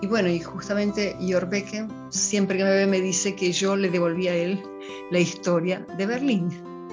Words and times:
Y 0.00 0.06
bueno, 0.06 0.28
y 0.28 0.38
justamente 0.40 1.16
Jorbeke 1.20 1.86
siempre 2.10 2.58
que 2.58 2.64
me 2.64 2.70
ve 2.70 2.86
me 2.86 3.00
dice 3.00 3.34
que 3.34 3.50
yo 3.50 3.74
le 3.76 3.90
devolví 3.90 4.28
a 4.28 4.34
él 4.34 4.62
la 5.10 5.18
historia 5.18 5.84
de 5.96 6.06
Berlín, 6.06 6.50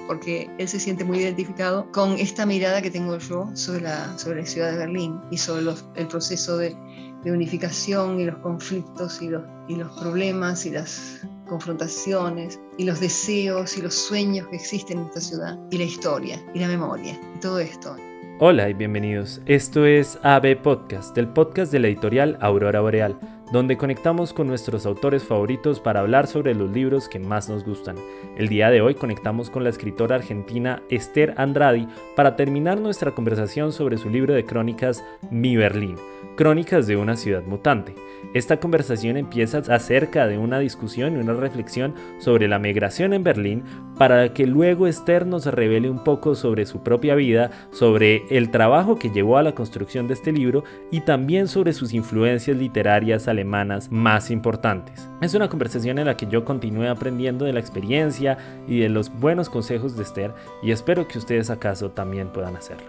porque 0.08 0.50
él 0.58 0.68
se 0.68 0.80
siente 0.80 1.04
muy 1.04 1.18
identificado 1.18 1.90
con 1.92 2.12
esta 2.18 2.44
mirada 2.46 2.82
que 2.82 2.90
tengo 2.90 3.16
yo 3.18 3.48
sobre 3.54 3.82
la, 3.82 4.18
sobre 4.18 4.40
la 4.40 4.46
ciudad 4.46 4.72
de 4.72 4.78
Berlín 4.78 5.20
y 5.30 5.38
sobre 5.38 5.72
el 5.94 6.08
proceso 6.08 6.56
de, 6.56 6.76
de, 7.22 7.30
unificación 7.30 8.20
y 8.20 8.24
los 8.24 8.38
conflictos 8.38 9.22
y 9.22 9.28
los, 9.28 9.44
y 9.68 9.76
los 9.76 9.90
problemas 10.00 10.66
y 10.66 10.70
las 10.70 11.20
confrontaciones 11.48 12.58
y 12.76 12.84
los 12.84 12.98
deseos 12.98 13.78
y 13.78 13.82
los 13.82 13.94
sueños 13.94 14.48
que 14.48 14.56
existen 14.56 14.98
en 14.98 15.06
esta 15.06 15.20
ciudad 15.20 15.58
y 15.70 15.78
la 15.78 15.84
historia 15.84 16.44
y 16.54 16.58
la 16.58 16.66
memoria 16.66 17.18
y 17.36 17.38
todo 17.38 17.60
esto. 17.60 17.96
Hola 18.38 18.68
y 18.68 18.74
bienvenidos. 18.74 19.40
Esto 19.46 19.86
es 19.86 20.18
AB 20.22 20.60
Podcast, 20.60 21.16
el 21.16 21.26
podcast 21.26 21.72
de 21.72 21.80
la 21.80 21.86
editorial 21.86 22.36
Aurora 22.42 22.82
Boreal, 22.82 23.18
donde 23.52 23.76
conectamos 23.76 24.32
con 24.32 24.46
nuestros 24.46 24.86
autores 24.86 25.24
favoritos 25.24 25.80
para 25.80 26.00
hablar 26.00 26.26
sobre 26.26 26.54
los 26.54 26.70
libros 26.70 27.08
que 27.08 27.18
más 27.18 27.48
nos 27.48 27.64
gustan. 27.64 27.96
El 28.36 28.48
día 28.48 28.70
de 28.70 28.80
hoy 28.80 28.94
conectamos 28.94 29.50
con 29.50 29.64
la 29.64 29.70
escritora 29.70 30.16
argentina 30.16 30.82
Esther 30.90 31.34
Andradi 31.36 31.86
para 32.16 32.36
terminar 32.36 32.80
nuestra 32.80 33.12
conversación 33.12 33.72
sobre 33.72 33.98
su 33.98 34.10
libro 34.10 34.34
de 34.34 34.44
crónicas 34.44 35.04
Mi 35.30 35.56
Berlín, 35.56 35.96
Crónicas 36.36 36.86
de 36.86 36.96
una 36.96 37.16
ciudad 37.16 37.44
mutante. 37.44 37.94
Esta 38.34 38.58
conversación 38.58 39.16
empieza 39.16 39.58
acerca 39.58 40.26
de 40.26 40.36
una 40.36 40.58
discusión 40.58 41.16
y 41.16 41.20
una 41.20 41.32
reflexión 41.32 41.94
sobre 42.18 42.48
la 42.48 42.58
migración 42.58 43.14
en 43.14 43.24
Berlín 43.24 43.62
para 43.96 44.34
que 44.34 44.46
luego 44.46 44.86
Esther 44.86 45.26
nos 45.26 45.46
revele 45.46 45.88
un 45.88 46.04
poco 46.04 46.34
sobre 46.34 46.66
su 46.66 46.82
propia 46.82 47.14
vida, 47.14 47.50
sobre 47.70 48.24
el 48.28 48.50
trabajo 48.50 48.96
que 48.96 49.10
llevó 49.10 49.38
a 49.38 49.42
la 49.42 49.54
construcción 49.54 50.08
de 50.08 50.14
este 50.14 50.32
libro 50.32 50.64
y 50.90 51.00
también 51.00 51.48
sobre 51.48 51.72
sus 51.72 51.94
influencias 51.94 52.56
literarias 52.56 53.28
alemanas 53.36 53.92
más 53.92 54.30
importantes. 54.30 55.08
Es 55.20 55.34
una 55.34 55.48
conversación 55.48 55.98
en 55.98 56.06
la 56.06 56.16
que 56.16 56.26
yo 56.26 56.44
continúe 56.44 56.88
aprendiendo 56.88 57.44
de 57.44 57.52
la 57.52 57.60
experiencia 57.60 58.38
y 58.66 58.80
de 58.80 58.88
los 58.88 59.12
buenos 59.20 59.50
consejos 59.50 59.96
de 59.96 60.02
Esther 60.02 60.32
y 60.62 60.70
espero 60.70 61.06
que 61.06 61.18
ustedes 61.18 61.50
acaso 61.50 61.90
también 61.90 62.28
puedan 62.28 62.56
hacerlo. 62.56 62.86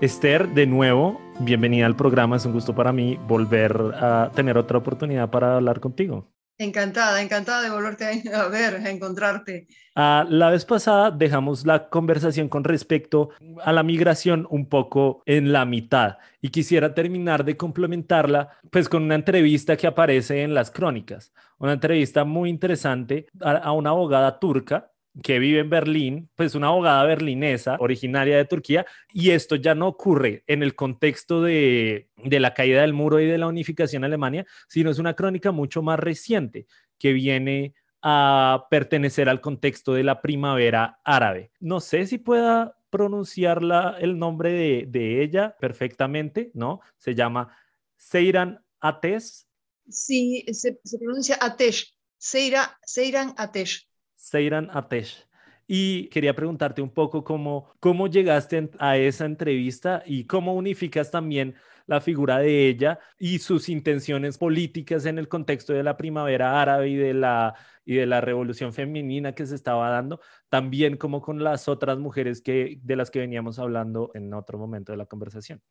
Esther, 0.00 0.48
de 0.48 0.66
nuevo, 0.66 1.20
bienvenida 1.40 1.86
al 1.86 1.96
programa. 1.96 2.36
Es 2.36 2.46
un 2.46 2.52
gusto 2.52 2.74
para 2.74 2.92
mí 2.92 3.18
volver 3.26 3.76
a 3.94 4.30
tener 4.34 4.58
otra 4.58 4.78
oportunidad 4.78 5.30
para 5.30 5.56
hablar 5.56 5.80
contigo. 5.80 6.33
Encantada, 6.56 7.20
encantada 7.20 7.62
de 7.62 7.70
volverte 7.70 8.22
a 8.34 8.48
ver, 8.48 8.74
a 8.76 8.90
encontrarte. 8.90 9.66
Ah, 9.96 10.24
la 10.28 10.50
vez 10.50 10.64
pasada 10.64 11.10
dejamos 11.10 11.66
la 11.66 11.88
conversación 11.88 12.48
con 12.48 12.64
respecto 12.64 13.30
a 13.62 13.72
la 13.72 13.82
migración 13.82 14.46
un 14.50 14.68
poco 14.68 15.22
en 15.26 15.52
la 15.52 15.64
mitad 15.64 16.18
y 16.40 16.50
quisiera 16.50 16.94
terminar 16.94 17.44
de 17.44 17.56
complementarla 17.56 18.50
pues 18.70 18.88
con 18.88 19.02
una 19.02 19.16
entrevista 19.16 19.76
que 19.76 19.86
aparece 19.86 20.42
en 20.42 20.54
las 20.54 20.70
crónicas, 20.70 21.32
una 21.58 21.72
entrevista 21.72 22.24
muy 22.24 22.50
interesante 22.50 23.26
a 23.40 23.72
una 23.72 23.90
abogada 23.90 24.38
turca 24.38 24.93
que 25.22 25.38
vive 25.38 25.60
en 25.60 25.70
Berlín, 25.70 26.30
pues 26.34 26.54
una 26.54 26.68
abogada 26.68 27.04
berlinesa 27.04 27.76
originaria 27.78 28.36
de 28.36 28.44
Turquía, 28.44 28.84
y 29.12 29.30
esto 29.30 29.56
ya 29.56 29.74
no 29.74 29.86
ocurre 29.86 30.42
en 30.46 30.62
el 30.62 30.74
contexto 30.74 31.42
de, 31.42 32.08
la 32.16 32.54
caída 32.54 32.80
del 32.80 32.92
muro 32.92 33.20
y 33.20 33.26
de 33.26 33.38
la 33.38 33.46
unificación 33.46 34.02
de 34.02 34.06
Alemania, 34.06 34.46
sino 34.68 34.90
es 34.90 34.98
una 34.98 35.14
crónica 35.14 35.52
mucho 35.52 35.82
más 35.82 35.98
reciente 35.98 36.66
que 36.98 37.12
viene 37.12 37.74
a 38.02 38.66
pertenecer 38.70 39.28
al 39.28 39.40
contexto 39.40 39.94
de 39.94 40.04
la 40.04 40.20
primavera 40.20 41.00
árabe. 41.04 41.52
No 41.60 41.80
sé 41.80 42.06
si 42.06 42.18
pueda 42.18 42.76
pronunciar 42.90 43.60
el 44.00 44.18
nombre 44.18 44.86
de, 44.86 45.22
ella 45.22 45.56
perfectamente, 45.58 46.50
¿no? 46.54 46.80
Se 46.98 47.14
llama 47.14 47.56
Seiran 47.96 48.62
Atesh. 48.80 49.46
Sí, 49.88 50.44
se, 50.52 50.78
pronuncia 50.98 51.38
Atesh, 51.40 51.96
Seiran 52.18 53.34
Atesh. 53.36 53.88
Seiran 54.24 54.70
Atesh. 54.72 55.26
Y 55.66 56.08
quería 56.08 56.34
preguntarte 56.34 56.82
un 56.82 56.90
poco 56.90 57.24
cómo, 57.24 57.70
cómo 57.80 58.06
llegaste 58.06 58.70
a 58.78 58.96
esa 58.96 59.24
entrevista 59.24 60.02
y 60.06 60.24
cómo 60.24 60.54
unificas 60.54 61.10
también 61.10 61.54
la 61.86 62.00
figura 62.00 62.38
de 62.38 62.68
ella 62.68 62.98
y 63.18 63.38
sus 63.38 63.68
intenciones 63.68 64.38
políticas 64.38 65.04
en 65.04 65.18
el 65.18 65.28
contexto 65.28 65.74
de 65.74 65.82
la 65.82 65.96
primavera 65.96 66.60
árabe 66.60 66.88
y 66.88 66.96
de 66.96 67.12
la, 67.12 67.54
y 67.84 67.96
de 67.96 68.06
la 68.06 68.22
revolución 68.22 68.72
femenina 68.72 69.34
que 69.34 69.46
se 69.46 69.54
estaba 69.54 69.90
dando, 69.90 70.20
también 70.48 70.96
como 70.96 71.20
con 71.20 71.44
las 71.44 71.68
otras 71.68 71.98
mujeres 71.98 72.40
que, 72.40 72.78
de 72.82 72.96
las 72.96 73.10
que 73.10 73.18
veníamos 73.18 73.58
hablando 73.58 74.10
en 74.14 74.32
otro 74.32 74.58
momento 74.58 74.92
de 74.92 74.98
la 74.98 75.06
conversación. 75.06 75.62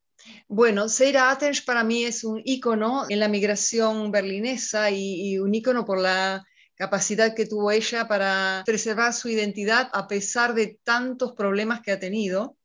Bueno, 0.47 0.89
Seira 0.89 1.31
Atesh 1.31 1.65
para 1.65 1.83
mí 1.83 2.03
es 2.03 2.23
un 2.23 2.41
ícono 2.45 3.05
en 3.09 3.19
la 3.19 3.27
migración 3.27 4.11
berlinesa 4.11 4.91
y, 4.91 5.33
y 5.33 5.39
un 5.39 5.53
ícono 5.55 5.85
por 5.85 5.99
la 5.99 6.45
capacidad 6.83 7.33
que 7.33 7.45
tuvo 7.45 7.71
ella 7.71 8.09
para 8.09 8.63
preservar 8.65 9.13
su 9.13 9.29
identidad 9.29 9.89
a 9.93 10.05
pesar 10.05 10.53
de 10.53 10.79
tantos 10.83 11.31
problemas 11.33 11.79
que 11.81 11.93
ha 11.93 11.99
tenido. 11.99 12.57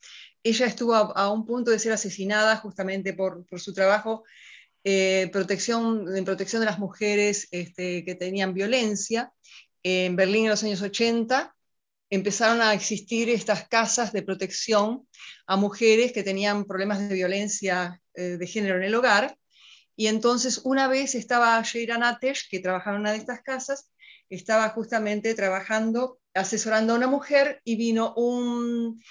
Ella 0.42 0.66
estuvo 0.66 0.94
a, 0.94 1.32
un 1.32 1.46
punto 1.46 1.70
de 1.70 1.78
ser 1.78 1.92
asesinada 1.92 2.56
justamente 2.56 3.12
por, 3.12 3.44
su 3.58 3.72
trabajo 3.72 4.24
eh, 4.82 5.30
protección, 5.32 6.16
en 6.16 6.24
protección 6.24 6.60
de 6.60 6.66
las 6.66 6.80
mujeres 6.80 7.46
este, 7.52 8.04
que 8.04 8.16
tenían 8.16 8.54
violencia. 8.54 9.32
En 9.84 10.16
Berlín 10.16 10.44
en 10.44 10.50
los 10.50 10.64
años 10.64 10.82
80 10.82 11.54
empezaron 12.10 12.60
a 12.60 12.74
existir 12.74 13.30
estas 13.30 13.68
casas 13.68 14.12
de 14.12 14.22
protección 14.22 15.06
a 15.46 15.56
mujeres 15.56 16.12
que 16.12 16.24
tenían 16.24 16.64
problemas 16.64 16.98
de 17.08 17.14
violencia 17.14 18.00
eh, 18.14 18.36
de 18.36 18.46
género 18.48 18.78
en 18.78 18.82
el 18.82 18.96
hogar. 18.96 19.36
Y 19.94 20.08
entonces 20.08 20.60
una 20.64 20.88
vez 20.88 21.14
estaba 21.14 21.62
Sheira 21.62 21.98
Natesh, 21.98 22.48
que 22.50 22.58
trabajaba 22.58 22.96
en 22.96 23.02
una 23.02 23.12
de 23.12 23.18
estas 23.18 23.42
casas, 23.42 23.90
estaba 24.30 24.68
justamente 24.70 25.34
trabajando, 25.34 26.20
asesorando 26.34 26.92
a 26.92 26.96
una 26.96 27.06
mujer 27.06 27.60
y 27.64 27.76
vino 27.76 28.14
un, 28.14 29.02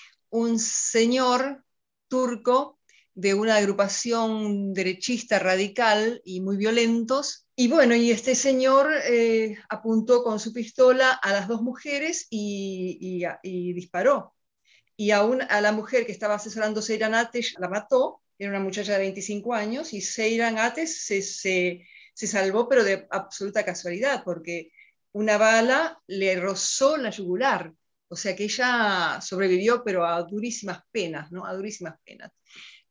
señor 0.60 1.64
turco 2.08 2.80
de 3.14 3.34
una 3.34 3.56
agrupación 3.56 4.74
derechista 4.74 5.40
radical 5.40 6.22
y 6.24 6.42
muy 6.42 6.58
violentos. 6.58 7.48
Y 7.56 7.68
bueno, 7.68 7.96
y 7.96 8.12
este 8.12 8.36
señor 8.36 8.92
eh, 9.06 9.58
apuntó 9.70 10.24
con 10.24 10.40
su 10.40 10.54
pistola 10.54 11.12
a 11.12 11.34
las 11.34 11.48
dos 11.48 11.62
mujeres 11.62 12.28
y, 12.30 13.26
disparó. 13.44 14.36
Y 14.96 15.12
aún 15.12 15.42
a 15.42 15.62
la 15.62 15.72
mujer 15.72 16.06
que 16.06 16.12
estaba 16.12 16.36
asesorando 16.36 16.82
Seiran 16.82 17.16
Atesh 17.16 17.56
la 17.60 17.70
mató, 17.70 18.22
era 18.38 18.52
una 18.52 18.60
muchacha 18.60 18.94
de 18.94 19.00
25 19.00 19.54
años, 19.54 19.94
y 19.94 20.02
Seiran 20.02 20.60
Atesh 20.60 20.90
se, 20.90 21.22
se 21.22 22.28
salvó, 22.28 22.70
pero 22.70 22.84
de 22.84 23.08
absoluta 23.10 23.66
casualidad, 23.66 24.24
porque 24.24 24.72
una 25.18 25.38
bala 25.40 26.00
le 26.06 26.40
rozó 26.40 26.96
la 26.96 27.10
yugular. 27.10 27.74
O 28.08 28.16
sea 28.16 28.36
que 28.36 28.44
ella 28.44 29.20
sobrevivió, 29.20 29.84
pero 29.84 30.06
a 30.06 30.22
durísimas 30.22 30.82
penas, 30.92 31.32
¿no? 31.32 31.44
A 31.46 31.56
durísimas 31.56 31.96
penas. 32.06 32.32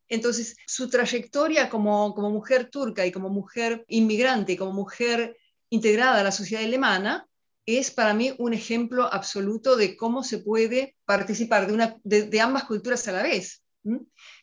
Entonces, 0.09 0.57
su 0.67 0.91
trayectoria 0.91 1.71
como, 1.71 2.15
mujer 2.17 2.69
turca 2.69 3.07
y 3.07 3.13
como 3.13 3.29
mujer 3.29 3.85
inmigrante 3.89 4.53
y 4.53 4.57
como 4.57 4.73
mujer 4.73 5.37
integrada 5.71 6.21
a 6.21 6.25
la 6.25 6.33
sociedad 6.33 6.65
alemana 6.65 7.29
es 7.65 7.91
para 7.93 8.13
mí 8.13 8.35
un 8.39 8.53
ejemplo 8.53 9.05
absoluto 9.13 9.77
de 9.77 9.97
cómo 9.97 10.23
se 10.23 10.39
puede 10.39 10.97
participar 11.05 11.69
de, 12.03 12.41
ambas 12.41 12.65
culturas 12.65 13.07
a 13.07 13.13
la 13.13 13.23
vez. 13.23 13.63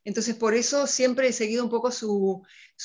Entonces, 0.06 0.36
por 0.36 0.54
eso 0.54 0.88
siempre 0.88 1.28
he 1.28 1.34
seguido 1.34 1.64
un 1.66 1.70
poco 1.70 1.92
su 1.92 2.44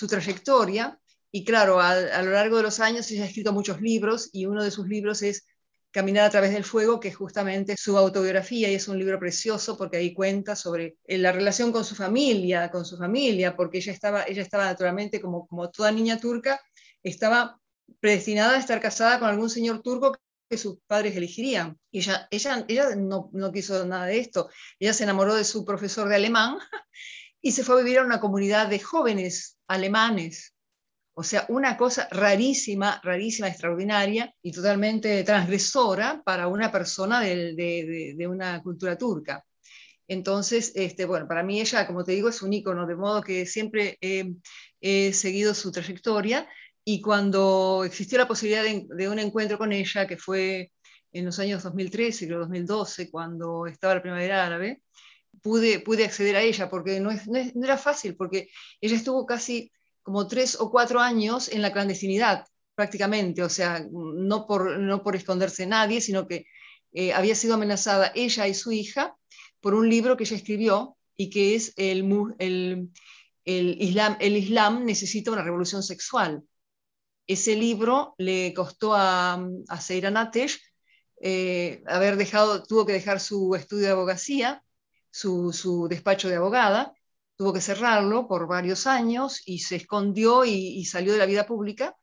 trayectoria 0.08 0.98
y 1.30 1.44
claro, 1.44 1.80
a, 1.80 2.22
lo 2.22 2.32
largo 2.32 2.56
de 2.56 2.62
los 2.62 2.80
años 2.80 3.10
ella 3.10 3.24
ha 3.24 3.26
escrito 3.26 3.52
muchos 3.52 3.80
libros 3.80 4.30
y 4.32 4.46
uno 4.46 4.62
de 4.64 4.70
sus 4.70 4.88
libros 4.88 5.22
es 5.22 5.46
Caminar 5.90 6.26
a 6.26 6.30
través 6.30 6.52
del 6.52 6.64
fuego, 6.64 7.00
que 7.00 7.08
es 7.08 7.16
justamente 7.16 7.74
su 7.78 7.96
autobiografía 7.96 8.70
y 8.70 8.74
es 8.74 8.88
un 8.88 8.98
libro 8.98 9.18
precioso 9.18 9.78
porque 9.78 9.96
ahí 9.96 10.12
cuenta 10.12 10.54
sobre 10.54 10.98
eh, 11.04 11.16
la 11.16 11.32
relación 11.32 11.72
con 11.72 11.82
su 11.82 11.94
familia, 11.94 12.70
con 12.70 12.84
su 12.84 12.98
familia, 12.98 13.56
porque 13.56 13.78
ella 13.78 13.92
estaba, 13.92 14.24
ella 14.24 14.42
estaba 14.42 14.66
naturalmente, 14.66 15.18
como, 15.18 15.46
como 15.46 15.70
toda 15.70 15.90
niña 15.90 16.18
turca, 16.18 16.60
estaba 17.02 17.58
predestinada 18.00 18.56
a 18.56 18.58
estar 18.58 18.80
casada 18.82 19.18
con 19.18 19.30
algún 19.30 19.48
señor 19.48 19.80
turco 19.80 20.14
que 20.48 20.58
sus 20.58 20.78
padres 20.86 21.16
elegirían. 21.16 21.78
Y 21.90 22.00
ella, 22.00 22.28
ella, 22.30 22.66
ella 22.68 22.94
no, 22.94 23.30
no 23.32 23.50
quiso 23.50 23.86
nada 23.86 24.06
de 24.06 24.18
esto. 24.18 24.50
Ella 24.78 24.92
se 24.92 25.04
enamoró 25.04 25.34
de 25.34 25.44
su 25.44 25.64
profesor 25.64 26.06
de 26.08 26.16
alemán 26.16 26.58
y 27.40 27.52
se 27.52 27.64
fue 27.64 27.76
a 27.76 27.82
vivir 27.82 28.00
a 28.00 28.04
una 28.04 28.20
comunidad 28.20 28.68
de 28.68 28.78
jóvenes 28.78 29.56
alemanes 29.66 30.52
o 31.18 31.24
sea, 31.24 31.46
una 31.48 31.76
cosa 31.76 32.06
rarísima, 32.12 33.00
rarísima, 33.02 33.48
extraordinaria 33.48 34.32
y 34.40 34.52
totalmente 34.52 35.24
transgresora 35.24 36.22
para 36.24 36.46
una 36.46 36.70
persona 36.70 37.20
de, 37.20 38.26
una 38.30 38.62
cultura 38.62 38.96
turca. 38.96 39.44
Entonces, 40.06 40.70
este, 40.76 41.06
bueno, 41.06 41.26
para 41.26 41.42
mí 41.42 41.60
ella, 41.60 41.88
como 41.88 42.04
te 42.04 42.12
digo, 42.12 42.28
es 42.28 42.40
un 42.40 42.52
ícono, 42.52 42.86
de 42.86 42.94
modo 42.94 43.20
que 43.20 43.46
siempre 43.46 43.98
he, 44.00 45.12
seguido 45.12 45.54
su 45.54 45.72
trayectoria 45.72 46.48
y 46.84 47.00
cuando 47.00 47.82
existió 47.84 48.16
la 48.16 48.28
posibilidad 48.28 48.62
de, 48.62 49.08
un 49.08 49.18
encuentro 49.18 49.58
con 49.58 49.72
ella, 49.72 50.06
que 50.06 50.18
fue 50.18 50.70
en 51.10 51.24
los 51.24 51.40
años 51.40 51.64
2013, 51.64 52.28
creo 52.28 52.38
2012, 52.38 53.10
cuando 53.10 53.66
estaba 53.66 53.96
la 53.96 54.02
primavera 54.02 54.46
árabe, 54.46 54.82
pude, 55.42 55.82
acceder 56.04 56.36
a 56.36 56.42
ella, 56.42 56.70
porque 56.70 57.00
no, 57.00 57.10
no 57.10 57.64
era 57.64 57.76
fácil, 57.76 58.14
porque 58.14 58.50
ella 58.80 58.94
estuvo 58.94 59.26
casi 59.26 59.72
como 60.08 60.26
tres 60.26 60.56
o 60.58 60.70
cuatro 60.70 61.00
años 61.00 61.50
en 61.50 61.60
la 61.60 61.70
clandestinidad, 61.70 62.46
prácticamente, 62.74 63.42
o 63.42 63.50
sea, 63.50 63.86
no 63.92 64.46
por, 64.46 64.78
no 64.78 65.02
por 65.02 65.14
esconderse 65.14 65.66
nadie, 65.66 66.00
sino 66.00 66.26
que 66.26 66.46
eh, 66.92 67.12
había 67.12 67.34
sido 67.34 67.56
amenazada 67.56 68.10
ella 68.14 68.48
y 68.48 68.54
su 68.54 68.72
hija 68.72 69.14
por 69.60 69.74
un 69.74 69.86
libro 69.90 70.16
que 70.16 70.24
ella 70.24 70.36
escribió 70.36 70.96
y 71.14 71.28
que 71.28 71.54
es 71.54 71.74
el, 71.76 72.10
el, 72.38 72.90
el, 73.44 73.82
Islam, 73.82 74.16
el 74.18 74.38
Islam 74.38 74.86
necesita 74.86 75.30
una 75.30 75.42
revolución 75.42 75.82
sexual. 75.82 76.42
Ese 77.26 77.54
libro 77.54 78.14
le 78.16 78.54
costó 78.54 78.94
a, 78.94 79.46
a 79.68 79.80
Seira 79.82 80.32
eh, 81.20 81.82
haber 81.86 82.16
dejado, 82.16 82.62
tuvo 82.62 82.86
que 82.86 82.94
dejar 82.94 83.20
su 83.20 83.54
estudio 83.54 83.84
de 83.84 83.92
abogacía, 83.92 84.64
su, 85.10 85.52
su, 85.52 85.86
despacho 85.86 86.30
de 86.30 86.36
abogada, 86.36 86.94
tuvo 87.38 87.52
que 87.52 87.60
cerrarlo 87.60 88.26
por 88.26 88.48
varios 88.48 88.88
años 88.88 89.42
y 89.46 89.60
se 89.60 89.76
escondió 89.76 90.44
y, 90.44 90.84
salió 90.84 91.12
de 91.12 91.20
la 91.20 91.26
vida 91.26 91.46
pública 91.46 91.96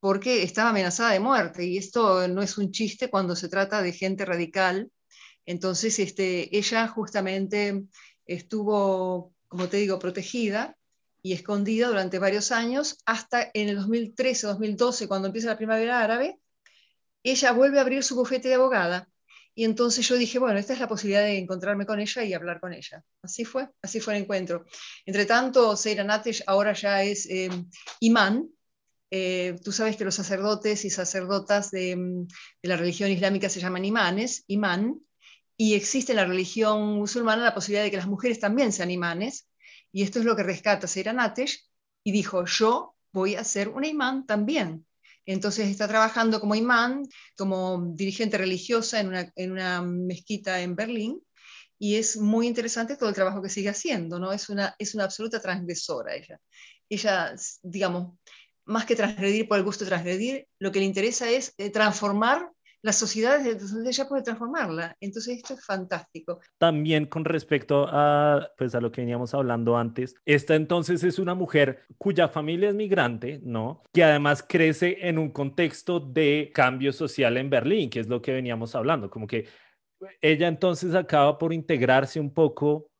porque 0.00 0.42
estaba 0.42 0.70
amenazada 0.70 1.12
de 1.12 1.20
muerte. 1.20 1.66
Y 1.66 1.76
esto 1.76 2.26
no 2.26 2.40
es 2.40 2.56
un 2.56 2.72
chiste 2.72 3.10
cuando 3.10 3.36
se 3.36 3.50
trata 3.50 3.82
de 3.82 3.92
gente 3.92 4.24
radical. 4.24 4.90
Entonces, 5.44 5.98
este, 5.98 6.56
ella 6.56 6.88
justamente 6.88 7.84
estuvo, 8.24 9.34
como 9.48 9.68
te 9.68 9.76
digo, 9.76 9.98
protegida 9.98 10.74
y 11.22 11.34
escondida 11.34 11.88
durante 11.88 12.18
varios 12.18 12.50
años, 12.50 12.98
hasta 13.04 13.50
en 13.52 13.68
el 13.68 13.78
2013-2012, 13.80 15.06
cuando 15.06 15.26
empieza 15.28 15.48
la 15.48 15.58
primavera 15.58 16.02
árabe, 16.02 16.38
ella 17.22 17.52
vuelve 17.52 17.78
a 17.78 17.82
abrir 17.82 18.02
su 18.04 18.14
bufete 18.14 18.48
de 18.48 18.54
abogada. 18.54 19.06
Y 19.58 19.64
entonces 19.64 20.06
yo 20.06 20.16
dije, 20.16 20.38
bueno, 20.38 20.56
esta 20.56 20.72
es 20.72 20.78
la 20.78 20.86
posibilidad 20.86 21.22
de 21.22 21.36
encontrarme 21.36 21.84
con 21.84 21.98
ella 21.98 22.22
y 22.22 22.32
hablar 22.32 22.60
con 22.60 22.72
ella. 22.72 23.02
Así 23.22 23.44
fue, 23.44 23.68
así 23.82 23.98
fue 23.98 24.14
el 24.14 24.22
encuentro. 24.22 24.64
Entre 25.04 25.26
tanto, 25.26 25.74
Seira 25.76 26.04
Natesh 26.04 26.44
ahora 26.46 26.74
ya 26.74 27.02
es 27.02 27.26
eh, 27.28 27.50
imán, 27.98 28.48
eh, 29.10 29.56
tú 29.64 29.72
sabes 29.72 29.96
que 29.96 30.04
los 30.04 30.14
sacerdotes 30.14 30.84
y 30.84 30.90
sacerdotas 30.90 31.72
de, 31.72 31.96
mm, 31.96 32.28
de, 32.62 32.68
la 32.68 32.76
religión 32.76 33.10
islámica 33.10 33.48
se 33.48 33.58
llaman 33.58 33.84
imanes, 33.84 34.44
imán, 34.46 35.00
y 35.56 35.74
existe 35.74 36.12
en 36.12 36.18
la 36.18 36.26
religión 36.26 36.94
musulmana 36.94 37.42
la 37.42 37.54
posibilidad 37.54 37.82
de 37.82 37.90
que 37.90 37.96
las 37.96 38.06
mujeres 38.06 38.38
también 38.38 38.72
sean 38.72 38.92
imanes, 38.92 39.48
y 39.90 40.04
esto 40.04 40.20
es 40.20 40.24
lo 40.24 40.36
que 40.36 40.44
rescata 40.44 40.86
Natesh, 41.12 41.68
y 42.04 42.12
dijo, 42.12 42.44
yo 42.44 42.94
voy 43.10 43.34
a 43.34 43.42
ser 43.42 43.70
un 43.70 43.84
imán 43.84 44.24
también. 44.24 44.86
Entonces 45.30 45.68
está 45.68 45.86
trabajando 45.86 46.40
como 46.40 46.54
imán, 46.54 47.02
como 47.36 47.92
dirigente 47.94 48.38
religiosa 48.38 48.98
en 48.98 49.08
una, 49.08 49.30
en 49.36 49.52
una 49.52 49.82
mezquita 49.82 50.62
en 50.62 50.74
Berlín, 50.74 51.20
y 51.78 51.96
es 51.96 52.16
muy 52.16 52.46
interesante 52.46 52.96
todo 52.96 53.10
el 53.10 53.14
trabajo 53.14 53.42
que 53.42 53.50
sigue 53.50 53.68
haciendo, 53.68 54.18
¿no? 54.18 54.32
Es 54.32 54.48
una, 54.48 54.74
es 54.78 54.94
una 54.94 55.04
absoluta 55.04 55.38
transgresora 55.38 56.14
ella. 56.14 56.40
Ella, 56.88 57.34
digamos, 57.62 58.18
más 58.64 58.86
que 58.86 58.96
transgredir 58.96 59.46
por 59.46 59.58
el 59.58 59.64
gusto 59.64 59.84
de 59.84 59.90
transgredir, 59.90 60.48
lo 60.58 60.72
que 60.72 60.78
le 60.78 60.86
interesa 60.86 61.28
es 61.28 61.52
eh, 61.58 61.68
transformar 61.68 62.50
las 62.82 62.96
sociedades 62.96 63.72
donde 63.72 63.90
ella 63.90 64.08
puede 64.08 64.22
transformarla. 64.22 64.96
Entonces 65.00 65.38
esto 65.38 65.54
es 65.54 65.64
fantástico. 65.64 66.40
También 66.58 67.06
con 67.06 67.24
respecto 67.24 67.86
a, 67.88 68.50
pues, 68.56 68.74
a 68.74 68.80
lo 68.80 68.92
que 68.92 69.00
veníamos 69.00 69.34
hablando 69.34 69.76
antes, 69.76 70.14
esta 70.24 70.54
entonces 70.54 71.02
es 71.04 71.18
una 71.18 71.34
mujer 71.34 71.84
cuya 71.96 72.28
familia 72.28 72.68
es 72.68 72.74
migrante, 72.74 73.40
¿no? 73.42 73.82
Que 73.92 74.04
además 74.04 74.44
crece 74.46 74.98
en 75.08 75.18
un 75.18 75.30
contexto 75.30 76.00
de 76.00 76.50
cambio 76.54 76.92
social 76.92 77.36
en 77.36 77.50
Berlín, 77.50 77.90
que 77.90 78.00
es 78.00 78.08
lo 78.08 78.22
que 78.22 78.32
veníamos 78.32 78.74
hablando, 78.74 79.10
como 79.10 79.26
que 79.26 79.46
ella 80.20 80.46
entonces 80.46 80.94
acaba 80.94 81.38
por 81.38 81.52
integrarse 81.52 82.20
un 82.20 82.32
poco 82.32 82.90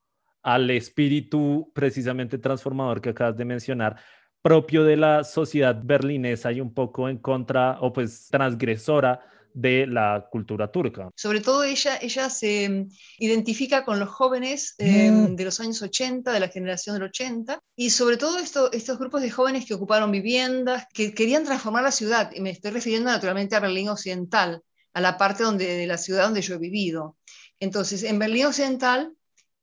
al 0.43 0.71
espíritu 0.71 1.71
precisamente 1.75 2.39
transformador 2.39 3.01
que 3.01 3.11
acabas 3.11 3.37
de 3.37 3.45
mencionar, 3.45 3.97
propio 4.43 4.85
de 4.85 4.97
la 4.97 5.25
sociedad 5.25 5.81
berlinesa 5.83 6.53
y 6.53 6.61
un 6.61 6.73
poco 6.73 7.09
en 7.09 7.19
contra 7.19 7.79
o 7.81 7.93
pues 7.93 8.29
transgresora 8.29 9.21
de 9.55 9.87
la 9.87 10.27
cultura 10.31 10.71
turca. 10.71 11.11
Sobre 11.17 11.41
todo 11.41 11.65
ella, 11.65 11.99
ella 12.01 12.31
se 12.31 12.69
mm, 12.69 12.89
identifica 13.19 13.85
con 13.85 13.99
los 13.99 14.09
jóvenes 14.09 14.75
em, 14.79 15.33
mm. 15.33 15.37
de 15.37 15.45
los 15.45 15.61
años 15.61 15.83
80, 15.83 16.33
de 16.33 16.41
la 16.41 16.49
generación 16.49 16.95
del 16.95 17.05
80, 17.05 17.61
y 17.77 17.91
sobre 17.91 18.17
todo 18.17 18.39
esto, 18.39 18.71
estos 18.73 18.99
grupos 18.99 19.23
de 19.23 19.31
jóvenes 19.31 19.67
que 19.67 19.75
ocuparon 19.75 20.11
viviendas, 20.11 20.87
que 20.93 21.13
querían 21.13 21.45
transformar 21.45 21.83
la 21.83 21.93
ciudad, 21.93 22.31
y 22.35 22.41
me 22.41 22.51
estoy 22.51 22.71
refiriendo 22.71 23.11
naturalmente 23.11 23.57
a 23.57 23.61
Berlín 23.61 23.89
Occidental, 23.89 24.63
a 24.93 25.01
la 25.01 25.17
parte 25.17 25.43
donde, 25.43 25.77
de 25.77 25.87
la 25.87 25.99
ciudad 25.99 26.25
donde 26.25 26.43
yo 26.43 26.55
he 26.55 26.59
vivido. 26.59 27.17
Entonces, 27.61 28.03
en 28.03 28.19
Berlín 28.19 28.47
Occidental, 28.47 29.13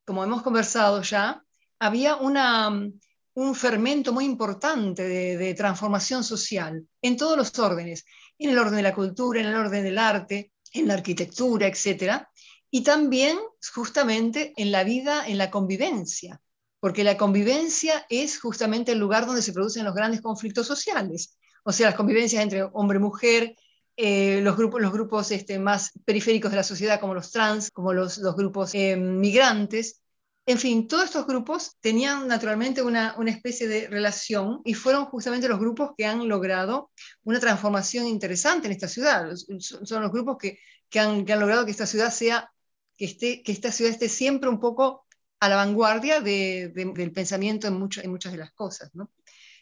como 0.04 0.22
hemos 0.24 0.42
conversado 0.42 1.02
ya, 1.02 1.42
había 1.78 2.16
una, 2.16 2.70
mm, 2.70 3.00
un 3.36 3.54
fermento 3.54 4.14
muy 4.14 4.24
importante 4.24 5.06
de, 5.06 5.54
transformación 5.54 6.24
social 6.24 6.86
en 7.02 7.16
todos 7.18 7.36
los 7.36 7.58
órdenes, 7.58 8.06
en 8.38 8.50
el 8.50 8.58
orden 8.58 8.76
de 8.76 8.82
la 8.82 8.94
cultura, 8.94 9.40
en 9.40 9.46
el 9.46 9.54
orden 9.54 9.84
del 9.84 9.98
arte, 9.98 10.52
en 10.72 10.88
la 10.88 10.94
arquitectura, 10.94 11.66
etc. 11.66 12.22
Y 12.70 12.82
también 12.82 13.38
justamente 13.74 14.54
en 14.56 14.72
la 14.72 14.84
vida, 14.84 15.26
en 15.26 15.36
la 15.36 15.50
convivencia, 15.50 16.40
porque 16.80 17.04
la 17.04 17.18
convivencia 17.18 18.06
es 18.08 18.40
justamente 18.40 18.92
el 18.92 18.98
lugar 18.98 19.26
donde 19.26 19.42
se 19.42 19.52
producen 19.52 19.84
los 19.84 19.94
grandes 19.94 20.22
conflictos 20.22 20.66
sociales, 20.66 21.36
o 21.62 21.72
sea, 21.72 21.88
las 21.88 21.96
convivencias 21.96 22.42
entre 22.42 22.62
hombre-mujer, 22.62 23.54
eh, 23.98 24.40
los 24.40 24.56
grupos, 24.56 24.80
los 24.80 24.92
grupos 24.92 25.30
este, 25.30 25.58
más 25.58 25.92
periféricos 26.06 26.50
de 26.50 26.56
la 26.56 26.62
sociedad, 26.62 27.00
como 27.00 27.12
los 27.12 27.30
trans, 27.32 27.70
como 27.70 27.92
los, 27.92 28.16
los 28.16 28.34
grupos 28.34 28.74
eh, 28.74 28.96
migrantes, 28.96 30.00
en 30.48 30.58
fin, 30.58 30.86
todos 30.86 31.06
estos 31.06 31.26
grupos 31.26 31.76
tenían 31.80 32.28
naturalmente 32.28 32.80
una, 32.80 33.16
especie 33.26 33.66
de 33.66 33.88
relación 33.88 34.60
y 34.64 34.74
fueron 34.74 35.06
justamente 35.06 35.48
los 35.48 35.58
grupos 35.58 35.90
que 35.98 36.06
han 36.06 36.28
logrado 36.28 36.92
una 37.24 37.40
transformación 37.40 38.06
interesante 38.06 38.68
en 38.68 38.72
esta 38.72 38.86
ciudad. 38.86 39.28
Son 39.58 40.02
los 40.02 40.12
grupos 40.12 40.36
que, 40.38 40.60
han, 41.00 41.26
logrado 41.26 41.64
que 41.64 41.72
esta 41.72 41.86
ciudad 41.86 42.12
sea, 42.12 42.48
que, 42.96 43.06
esté, 43.06 43.42
que 43.42 43.50
esta 43.50 43.72
ciudad 43.72 43.92
esté 43.92 44.08
siempre 44.08 44.48
un 44.48 44.60
poco 44.60 45.04
a 45.40 45.48
la 45.48 45.56
vanguardia 45.56 46.20
del 46.20 47.12
pensamiento 47.12 47.66
en, 47.66 47.74
muchas 47.74 48.32
de 48.32 48.38
las 48.38 48.52
cosas. 48.52 48.92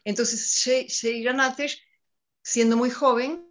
Entonces, 0.05 0.63
Sheila 0.89 1.33
Natesh, 1.33 1.81
siendo 2.43 2.77
muy 2.77 2.91
joven, 2.91 3.49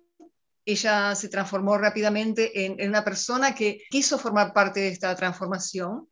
ella 0.66 1.16
se 1.16 1.30
transformó 1.30 1.80
rápidamente 1.80 2.66
en, 2.66 2.88
una 2.88 3.04
persona 3.04 3.56
que 3.56 3.82
quiso 3.90 4.20
formar 4.20 4.54
parte 4.54 4.82
de 4.82 4.90
esta 4.90 5.16
transformación 5.16 6.08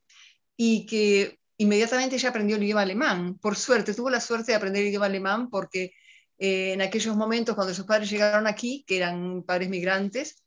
y 0.63 0.85
que 0.85 1.39
inmediatamente 1.57 2.17
ella 2.17 2.29
aprendió 2.29 2.55
el 2.55 2.61
idioma 2.61 2.83
alemán. 2.83 3.39
Por 3.39 3.55
suerte, 3.55 3.95
tuvo 3.95 4.11
la 4.11 4.19
suerte 4.21 4.51
de 4.51 4.57
aprender 4.57 4.83
el 4.83 4.89
idioma 4.89 5.07
alemán 5.07 5.49
porque 5.49 5.91
eh, 6.37 6.73
en 6.73 6.83
aquellos 6.83 7.15
momentos 7.15 7.55
cuando 7.55 7.73
sus 7.73 7.87
padres 7.87 8.11
llegaron 8.11 8.45
aquí, 8.45 8.83
que 8.85 8.97
eran 8.97 9.41
padres 9.41 9.69
migrantes 9.69 10.43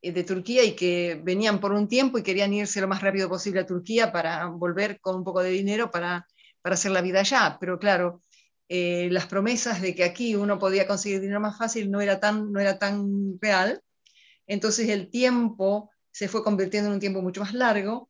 eh, 0.00 0.10
de 0.10 0.24
Turquía 0.24 0.64
y 0.64 0.74
que 0.74 1.20
venían 1.22 1.60
por 1.60 1.72
un 1.72 1.86
tiempo 1.86 2.16
y 2.16 2.22
querían 2.22 2.54
irse 2.54 2.80
lo 2.80 2.88
más 2.88 3.02
rápido 3.02 3.28
posible 3.28 3.60
a 3.60 3.66
Turquía 3.66 4.10
para 4.10 4.46
volver 4.46 4.98
con 5.02 5.16
un 5.16 5.24
poco 5.24 5.42
de 5.42 5.50
dinero 5.50 5.90
para, 5.90 6.26
para 6.62 6.72
hacer 6.72 6.92
la 6.92 7.02
vida 7.02 7.20
allá. 7.20 7.58
Pero 7.60 7.78
claro, 7.78 8.22
eh, 8.70 9.08
las 9.10 9.26
promesas 9.26 9.82
de 9.82 9.94
que 9.94 10.04
aquí 10.04 10.34
uno 10.34 10.58
podía 10.58 10.86
conseguir 10.86 11.20
dinero 11.20 11.40
más 11.40 11.58
fácil 11.58 11.90
no 11.90 12.00
era 12.00 12.20
tan, 12.20 12.50
no 12.52 12.58
era 12.58 12.78
tan 12.78 13.38
real. 13.38 13.82
Entonces 14.46 14.88
el 14.88 15.10
tiempo 15.10 15.90
se 16.10 16.28
fue 16.28 16.42
convirtiendo 16.42 16.88
en 16.88 16.94
un 16.94 17.00
tiempo 17.00 17.20
mucho 17.20 17.42
más 17.42 17.52
largo 17.52 18.08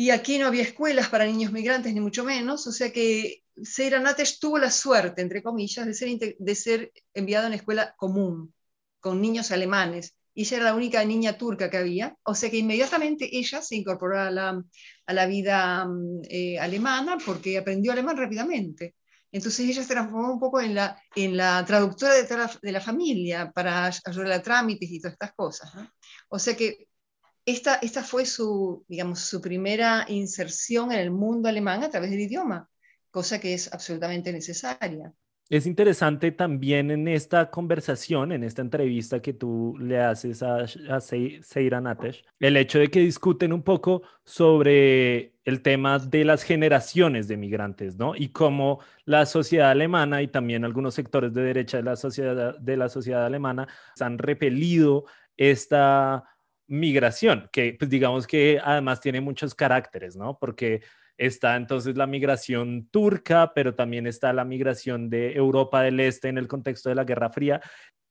y 0.00 0.08
aquí 0.12 0.38
no 0.38 0.46
había 0.46 0.62
escuelas 0.62 1.10
para 1.10 1.26
niños 1.26 1.52
migrantes, 1.52 1.92
ni 1.92 2.00
mucho 2.00 2.24
menos, 2.24 2.66
o 2.66 2.72
sea 2.72 2.90
que 2.90 3.42
Seira 3.62 4.00
Natesh 4.00 4.38
tuvo 4.38 4.56
la 4.56 4.70
suerte, 4.70 5.20
entre 5.20 5.42
comillas, 5.42 5.84
de 5.84 5.92
ser, 5.92 6.36
de 6.38 6.54
ser 6.54 6.92
enviada 7.12 7.44
a 7.44 7.48
una 7.48 7.56
escuela 7.56 7.94
común, 7.98 8.54
con 8.98 9.20
niños 9.20 9.50
alemanes, 9.50 10.16
y 10.32 10.44
ella 10.44 10.56
era 10.56 10.64
la 10.64 10.74
única 10.74 11.04
niña 11.04 11.36
turca 11.36 11.68
que 11.68 11.76
había, 11.76 12.16
o 12.22 12.34
sea 12.34 12.50
que 12.50 12.56
inmediatamente 12.56 13.28
ella 13.30 13.60
se 13.60 13.76
incorporó 13.76 14.18
a 14.18 14.30
la, 14.30 14.64
a 15.04 15.12
la 15.12 15.26
vida 15.26 15.84
mm, 15.84 16.22
eh, 16.30 16.58
alemana 16.58 17.18
porque 17.22 17.58
aprendió 17.58 17.92
alemán 17.92 18.16
rápidamente. 18.16 18.94
Entonces 19.30 19.68
ella 19.68 19.82
se 19.82 19.92
transformó 19.92 20.32
un 20.32 20.40
poco 20.40 20.62
en 20.62 20.74
la, 20.74 20.98
en 21.14 21.36
la 21.36 21.62
traductora 21.66 22.14
de, 22.14 22.26
de 22.62 22.72
la 22.72 22.80
familia 22.80 23.52
para 23.52 23.84
ayudar 23.84 24.32
a 24.32 24.42
trámites 24.42 24.90
y 24.90 24.98
todas 24.98 25.12
estas 25.12 25.34
cosas. 25.34 25.70
O 26.30 26.38
sea 26.38 26.56
que 26.56 26.88
esta, 27.50 27.76
esta 27.76 28.02
fue 28.02 28.26
su, 28.26 28.84
digamos, 28.88 29.20
su 29.20 29.40
primera 29.40 30.04
inserción 30.08 30.92
en 30.92 30.98
el 30.98 31.10
mundo 31.10 31.48
alemán 31.48 31.82
a 31.82 31.90
través 31.90 32.10
del 32.10 32.20
idioma, 32.20 32.68
cosa 33.10 33.40
que 33.40 33.54
es 33.54 33.72
absolutamente 33.72 34.32
necesaria. 34.32 35.12
Es 35.50 35.66
interesante 35.66 36.30
también 36.30 36.92
en 36.92 37.08
esta 37.08 37.50
conversación, 37.50 38.30
en 38.30 38.44
esta 38.44 38.62
entrevista 38.62 39.20
que 39.20 39.32
tú 39.32 39.76
le 39.80 39.98
haces 39.98 40.44
a, 40.44 40.58
a 40.88 41.00
Seira 41.00 41.80
Natesh, 41.80 42.22
el 42.38 42.56
hecho 42.56 42.78
de 42.78 42.88
que 42.88 43.00
discuten 43.00 43.52
un 43.52 43.64
poco 43.64 44.02
sobre 44.24 45.34
el 45.44 45.60
tema 45.62 45.98
de 45.98 46.24
las 46.24 46.44
generaciones 46.44 47.26
de 47.26 47.36
migrantes, 47.36 47.96
¿no? 47.96 48.14
Y 48.14 48.28
cómo 48.28 48.78
la 49.04 49.26
sociedad 49.26 49.72
alemana 49.72 50.22
y 50.22 50.28
también 50.28 50.64
algunos 50.64 50.94
sectores 50.94 51.34
de 51.34 51.42
derecha 51.42 51.78
de 51.78 51.82
la 51.82 51.96
sociedad, 51.96 52.56
de 52.56 52.76
la 52.76 52.88
sociedad 52.88 53.26
alemana 53.26 53.66
han 53.98 54.18
repelido 54.18 55.06
esta 55.36 56.29
migración, 56.70 57.48
que 57.52 57.74
pues 57.78 57.90
digamos 57.90 58.26
que 58.26 58.60
además 58.62 59.00
tiene 59.00 59.20
muchos 59.20 59.54
caracteres, 59.54 60.16
¿no? 60.16 60.38
Porque 60.38 60.82
está 61.18 61.56
entonces 61.56 61.96
la 61.96 62.06
migración 62.06 62.88
turca, 62.90 63.52
pero 63.54 63.74
también 63.74 64.06
está 64.06 64.32
la 64.32 64.44
migración 64.44 65.10
de 65.10 65.34
Europa 65.34 65.82
del 65.82 65.98
Este 66.00 66.28
en 66.28 66.38
el 66.38 66.46
contexto 66.46 66.88
de 66.88 66.94
la 66.94 67.04
Guerra 67.04 67.30
Fría 67.30 67.60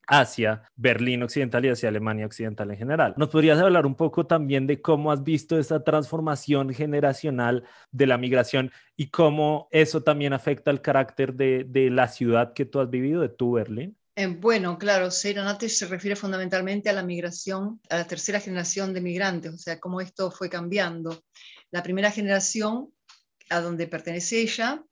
hacia 0.08 0.64
Berlín 0.76 1.24
Occidental 1.24 1.64
y 1.66 1.70
hacia 1.70 1.88
Alemania 1.88 2.26
Occidental 2.26 2.70
en 2.72 2.78
general. 2.78 3.14
¿Nos 3.16 3.30
podrías 3.30 3.60
hablar 3.60 3.86
un 3.86 3.96
poco 3.96 4.26
también 4.26 4.68
de 4.68 4.82
cómo 4.82 5.12
has 5.12 5.24
visto 5.24 5.58
esa 5.58 5.84
transformación 5.84 6.74
generacional 6.74 7.64
de 7.92 8.08
la 8.08 8.18
migración 8.18 8.72
y 8.98 9.10
cómo 9.10 9.70
eso 9.72 10.04
también 10.04 10.34
afecta 10.34 10.72
el 10.72 10.82
carácter 10.82 11.36
de, 11.36 11.64
de 11.64 11.92
la 11.92 12.08
ciudad 12.08 12.54
que 12.54 12.66
tú 12.66 12.82
has 12.82 12.90
vivido, 12.90 13.22
de 13.22 13.30
tu 13.30 13.54
Berlín? 13.54 13.99
Eh, 14.20 14.28
bueno, 14.28 14.78
claro, 14.78 15.12
Seiranate 15.12 15.70
se 15.70 15.86
refiere 15.86 16.14
fundamentalmente 16.14 16.90
a 16.90 16.94
la 16.94 17.04
migración, 17.04 17.80
a 17.90 18.00
la 18.00 18.06
tercera 18.06 18.42
generación 18.42 18.94
de 18.94 19.00
migrantes, 19.00 19.54
o 19.54 19.58
sea, 19.58 19.80
cómo 19.80 20.02
esto 20.02 20.30
fue 20.30 20.50
cambiando. 20.50 21.24
La 21.72 21.82
primera 21.84 22.12
generación 22.12 22.94
a 23.50 23.62
donde 23.62 23.88
pertenece 23.88 24.42
ella, 24.42 24.84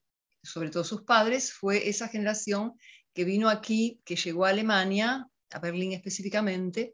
sobre 0.41 0.69
todo 0.69 0.85
sus 0.85 1.01
padres, 1.01 1.51
fue 1.51 1.89
esa 1.89 2.07
generación 2.07 2.75
que 3.13 3.25
vino 3.25 3.49
aquí, 3.49 3.99
que 4.05 4.15
llegó 4.15 4.45
a 4.45 4.49
Alemania, 4.51 5.27
a 5.51 5.59
Berlín 5.59 5.91
específicamente, 5.91 6.93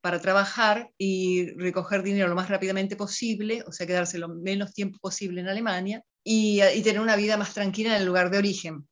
para 0.00 0.20
trabajar 0.20 0.88
y 0.96 1.50
recoger 1.56 2.04
dinero 2.04 2.28
lo 2.28 2.36
más 2.36 2.48
rápidamente 2.48 2.94
posible, 2.94 3.64
o 3.66 3.72
sea, 3.72 3.88
quedarse 3.88 4.18
lo 4.18 4.28
menos 4.28 4.72
tiempo 4.72 4.98
posible 5.00 5.40
en 5.40 5.48
Alemania 5.48 6.04
y, 6.22 6.60
tener 6.84 7.00
una 7.00 7.16
vida 7.16 7.36
más 7.36 7.54
tranquila 7.54 7.96
en 7.96 8.02
el 8.02 8.06
lugar 8.06 8.30
de 8.30 8.38
origen. 8.38 8.86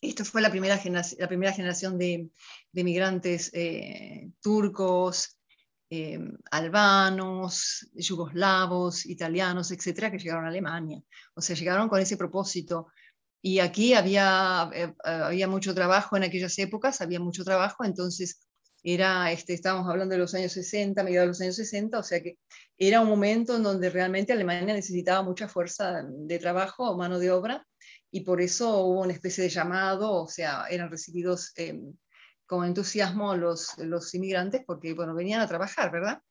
Esto 0.00 0.24
fue 0.24 0.40
la 0.40 0.50
primera, 0.50 0.80
la 1.18 1.28
primera 1.28 1.52
generación 1.52 1.98
de, 1.98 2.30
de 2.72 2.84
migrantes 2.84 3.50
eh, 3.52 4.30
turcos, 4.40 5.38
eh, 5.90 6.18
albanos, 6.50 7.90
yugoslavos, 7.92 9.04
italianos, 9.06 9.72
etcétera, 9.72 10.10
que 10.10 10.18
llegaron 10.18 10.44
a 10.44 10.48
Alemania. 10.48 11.02
O 11.34 11.42
sea, 11.42 11.56
llegaron 11.56 11.88
con 11.88 12.00
ese 12.00 12.16
propósito 12.16 12.88
y 13.42 13.58
aquí 13.58 13.94
había, 13.94 14.70
eh, 14.72 14.94
había 15.04 15.48
mucho 15.48 15.74
trabajo 15.74 16.16
en 16.16 16.24
aquellas 16.24 16.58
épocas, 16.58 17.00
había 17.00 17.20
mucho 17.20 17.44
trabajo, 17.44 17.84
entonces 17.84 18.46
era, 18.82 19.32
este, 19.32 19.52
estábamos 19.54 19.88
hablando 19.90 20.14
de 20.14 20.20
los 20.20 20.34
años 20.34 20.52
60, 20.52 21.02
mediados 21.02 21.26
de 21.26 21.28
los 21.28 21.40
años 21.40 21.56
60, 21.56 21.98
o 21.98 22.02
sea 22.02 22.22
que 22.22 22.38
era 22.78 23.00
un 23.00 23.08
momento 23.08 23.56
en 23.56 23.62
donde 23.62 23.90
realmente 23.90 24.32
Alemania 24.32 24.74
necesitaba 24.74 25.22
mucha 25.22 25.48
fuerza 25.48 26.02
de 26.08 26.38
trabajo 26.38 26.90
o 26.90 26.96
mano 26.96 27.18
de 27.18 27.30
obra, 27.30 27.66
y 28.10 28.20
por 28.22 28.40
eso 28.40 28.84
hubo 28.84 29.02
una 29.02 29.12
especie 29.12 29.44
de 29.44 29.50
llamado, 29.50 30.12
o 30.12 30.28
sea, 30.28 30.64
eran 30.68 30.90
recibidos 30.90 31.52
eh, 31.56 31.80
con 32.46 32.64
entusiasmo 32.64 33.36
los, 33.36 33.78
los 33.78 34.12
inmigrantes 34.14 34.62
porque, 34.66 34.94
bueno, 34.94 35.14
venían 35.14 35.40
a 35.40 35.46
trabajar, 35.46 35.92
¿verdad? 35.92 36.22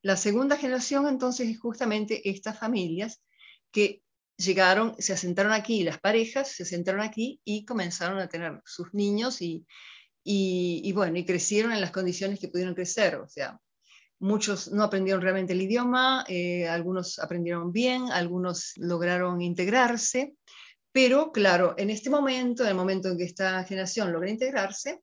La 0.00 0.16
segunda 0.16 0.56
generación 0.56 1.06
entonces 1.06 1.48
es 1.48 1.60
justamente 1.60 2.28
estas 2.28 2.58
familias 2.58 3.22
que 3.70 4.02
llegaron, 4.36 4.94
se 4.98 5.12
asentaron 5.12 5.52
aquí, 5.52 5.84
las 5.84 6.00
parejas 6.00 6.48
se 6.48 6.62
asentaron 6.62 7.02
aquí 7.02 7.40
y 7.44 7.64
comenzaron 7.64 8.18
a 8.18 8.28
tener 8.28 8.60
sus 8.64 8.92
niños 8.94 9.42
y, 9.42 9.66
y, 10.24 10.92
bueno, 10.92 11.18
y 11.18 11.24
crecieron 11.24 11.72
en 11.72 11.80
las 11.80 11.90
condiciones 11.90 12.40
que 12.40 12.48
pudieron 12.48 12.74
crecer. 12.74 13.16
O 13.16 13.28
sea, 13.28 13.60
muchos 14.18 14.70
no 14.72 14.84
aprendieron 14.84 15.22
realmente 15.22 15.52
el 15.52 15.62
idioma, 15.62 16.24
eh, 16.28 16.68
algunos 16.68 17.18
aprendieron 17.18 17.72
bien, 17.72 18.10
algunos 18.10 18.72
lograron 18.76 19.40
integrarse, 19.40 20.34
pero 20.92 21.32
claro, 21.32 21.74
en 21.78 21.90
este 21.90 22.10
momento, 22.10 22.62
en 22.62 22.68
el 22.68 22.74
momento 22.74 23.08
en 23.08 23.16
que 23.16 23.24
esta 23.24 23.64
generación 23.64 24.12
logra 24.12 24.30
integrarse, 24.30 25.00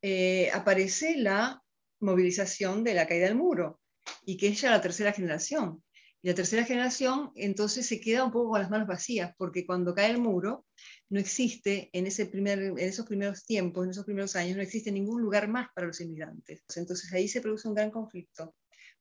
eh, 0.00 0.50
aparece 0.54 1.16
la 1.16 1.60
movilización 2.00 2.84
de 2.84 2.94
la 2.94 3.06
caída 3.06 3.26
del 3.26 3.34
muro 3.34 3.80
y 4.24 4.36
que 4.36 4.48
es 4.48 4.60
ya 4.60 4.70
la 4.70 4.80
tercera 4.80 5.12
generación. 5.12 5.82
Y 6.22 6.28
la 6.28 6.34
tercera 6.34 6.64
generación 6.64 7.32
entonces 7.34 7.86
se 7.86 8.00
queda 8.00 8.24
un 8.24 8.30
poco 8.30 8.50
con 8.50 8.60
las 8.60 8.70
manos 8.70 8.86
vacías, 8.86 9.34
porque 9.36 9.66
cuando 9.66 9.94
cae 9.94 10.10
el 10.10 10.18
muro, 10.18 10.64
no 11.08 11.18
existe 11.18 11.90
en, 11.92 12.06
ese 12.06 12.26
primer, 12.26 12.60
en 12.60 12.78
esos 12.78 13.06
primeros 13.06 13.44
tiempos, 13.44 13.84
en 13.84 13.90
esos 13.90 14.04
primeros 14.04 14.36
años, 14.36 14.56
no 14.56 14.62
existe 14.62 14.92
ningún 14.92 15.22
lugar 15.22 15.48
más 15.48 15.68
para 15.74 15.88
los 15.88 16.00
inmigrantes. 16.00 16.62
Entonces 16.76 17.12
ahí 17.12 17.28
se 17.28 17.40
produce 17.40 17.68
un 17.68 17.74
gran 17.74 17.90
conflicto. 17.90 18.54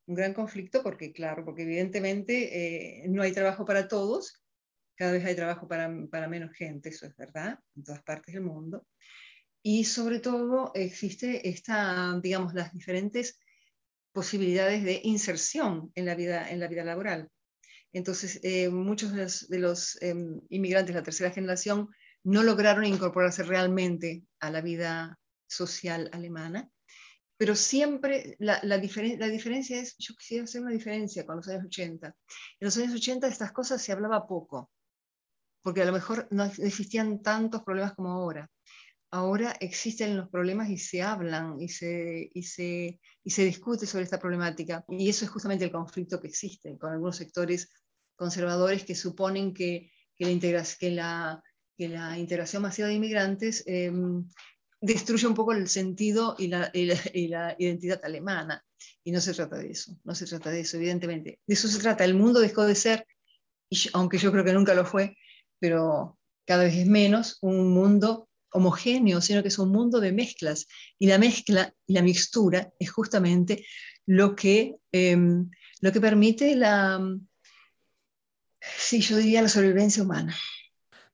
Un 0.07 0.15
gran 0.15 0.33
conflicto 0.33 0.83
porque, 0.83 1.11
claro, 1.13 1.43
porque 1.43 1.63
evidentemente 1.63 3.03
eh, 3.03 3.07
no 3.09 3.23
hay 3.23 3.31
trabajo 3.31 3.65
para 3.65 3.87
todos, 3.87 4.44
cada 4.95 5.11
vez 5.11 5.25
hay 5.25 5.35
trabajo 5.35 5.67
para, 5.67 5.91
para 6.09 6.27
menos 6.27 6.55
gente, 6.55 6.89
eso 6.89 7.05
es 7.05 7.15
verdad, 7.15 7.59
en 7.75 7.83
todas 7.83 8.03
partes 8.03 8.33
del 8.33 8.43
mundo. 8.43 8.85
Y 9.61 9.85
sobre 9.85 10.19
todo 10.19 10.71
existe 10.75 11.49
esta, 11.49 12.19
digamos, 12.21 12.53
las 12.53 12.71
diferentes 12.71 13.39
posibilidades 14.11 14.83
de 14.83 15.01
inserción 15.03 15.91
en 15.95 16.05
la 16.05 16.15
vida, 16.15 16.49
en 16.49 16.59
la 16.59 16.67
vida 16.67 16.83
laboral. 16.83 17.29
Entonces, 17.91 18.39
eh, 18.43 18.69
muchos 18.69 19.11
de 19.49 19.59
los, 19.59 20.01
em, 20.01 20.39
inmigrantes 20.49 20.93
de 20.93 20.99
la 20.99 21.03
tercera 21.03 21.31
generación 21.31 21.89
no 22.23 22.43
lograron 22.43 22.85
incorporarse 22.85 23.43
realmente 23.43 24.23
a 24.39 24.51
la 24.51 24.61
vida 24.61 25.19
social 25.47 26.09
alemana, 26.11 26.69
pero 27.37 27.55
siempre 27.55 28.35
la, 28.39 28.59
la, 28.63 28.77
la, 28.77 29.27
diferencia 29.29 29.79
es, 29.79 29.95
yo 29.97 30.13
quisiera 30.15 30.43
hacer 30.43 30.61
una 30.61 30.71
diferencia 30.71 31.25
con 31.25 31.37
los 31.37 31.47
años 31.47 31.65
80. 31.65 32.07
En 32.07 32.65
los 32.65 32.77
años 32.77 32.93
80 32.93 33.27
de 33.27 33.33
estas 33.33 33.51
cosas 33.51 33.81
se 33.81 33.91
hablaba 33.91 34.27
poco, 34.27 34.71
porque 35.65 35.81
a 35.81 35.85
lo 35.85 35.91
mejor 35.91 36.29
no 36.31 36.45
existían 36.45 37.21
tantos 37.21 37.63
problemas 37.63 37.93
como 37.95 38.11
ahora 38.11 38.49
ahora 39.15 39.55
existen 39.61 40.17
los 40.17 40.27
problemas 40.27 40.69
y 40.69 40.77
se 40.77 41.01
hablan 41.01 41.61
y 41.61 41.69
se, 41.69 42.29
y 42.33 42.43
se, 42.43 42.99
y 43.23 43.29
se 43.29 43.45
discute 43.45 43.85
sobre 43.85 44.03
esta 44.03 44.19
problemática. 44.19 44.83
Y 44.89 45.07
eso 45.07 45.23
es 45.23 45.31
justamente 45.31 45.63
el 45.63 45.71
conflicto 45.71 46.19
que 46.19 46.27
existe 46.27 46.77
con 46.77 46.91
algunos 46.91 47.15
sectores 47.15 47.69
conservadores 48.17 48.83
que 48.83 48.93
suponen 48.93 49.53
que, 49.53 49.89
que, 50.17 50.25
la, 50.25 50.65
que, 50.77 50.91
la, 50.91 51.43
que 51.77 51.87
la, 51.87 52.19
integración 52.19 52.63
masiva 52.63 52.89
de 52.89 52.95
inmigrantes 52.95 53.63
em, 53.67 54.27
destruye 54.81 55.27
un 55.27 55.33
poco 55.33 55.53
el 55.53 55.69
sentido 55.69 56.35
y 56.37 56.47
la, 56.47 56.69
y, 56.73 56.89
y 57.13 57.27
la, 57.29 57.55
identidad 57.57 58.01
alemana. 58.03 58.65
Y 59.03 59.11
no 59.11 59.21
se 59.21 59.33
trata 59.33 59.57
de 59.57 59.71
eso, 59.71 59.97
no 60.03 60.13
se 60.13 60.25
trata 60.25 60.49
de 60.49 60.59
eso, 60.59 60.75
evidentemente. 60.75 61.39
De 61.47 61.53
eso 61.53 61.69
se 61.69 61.79
trata. 61.79 62.03
El 62.03 62.15
mundo 62.15 62.41
dejó 62.41 62.65
de 62.65 62.75
ser, 62.75 63.07
aunque 63.93 64.17
yo 64.17 64.33
creo 64.33 64.43
que 64.43 64.53
nunca 64.53 64.73
lo 64.73 64.85
fue, 64.85 65.15
pero 65.59 66.17
cada 66.45 66.63
vez 66.63 66.75
es 66.75 66.87
menos, 66.87 67.37
un 67.41 67.73
mundo 67.73 68.29
homogéneo, 68.51 69.21
sino 69.21 69.41
que 69.41 69.49
es 69.49 69.59
un 69.59 69.71
mundo 69.71 69.99
de 69.99 70.11
mezclas. 70.11 70.67
Y 70.97 71.07
la 71.07 71.17
mezcla 71.17 71.73
y 71.85 71.93
la 71.93 72.01
mixtura 72.01 72.71
es 72.79 72.91
justamente 72.91 73.65
lo 74.05 74.35
que, 74.35 74.75
em, 74.91 75.49
lo 75.81 75.91
que 75.91 76.01
permite 76.01 76.55
la, 76.55 76.99
sí, 78.77 79.01
yo 79.01 79.17
diría 79.17 79.41
la 79.41 79.49
sobrevivencia 79.49 80.03
humana. 80.03 80.35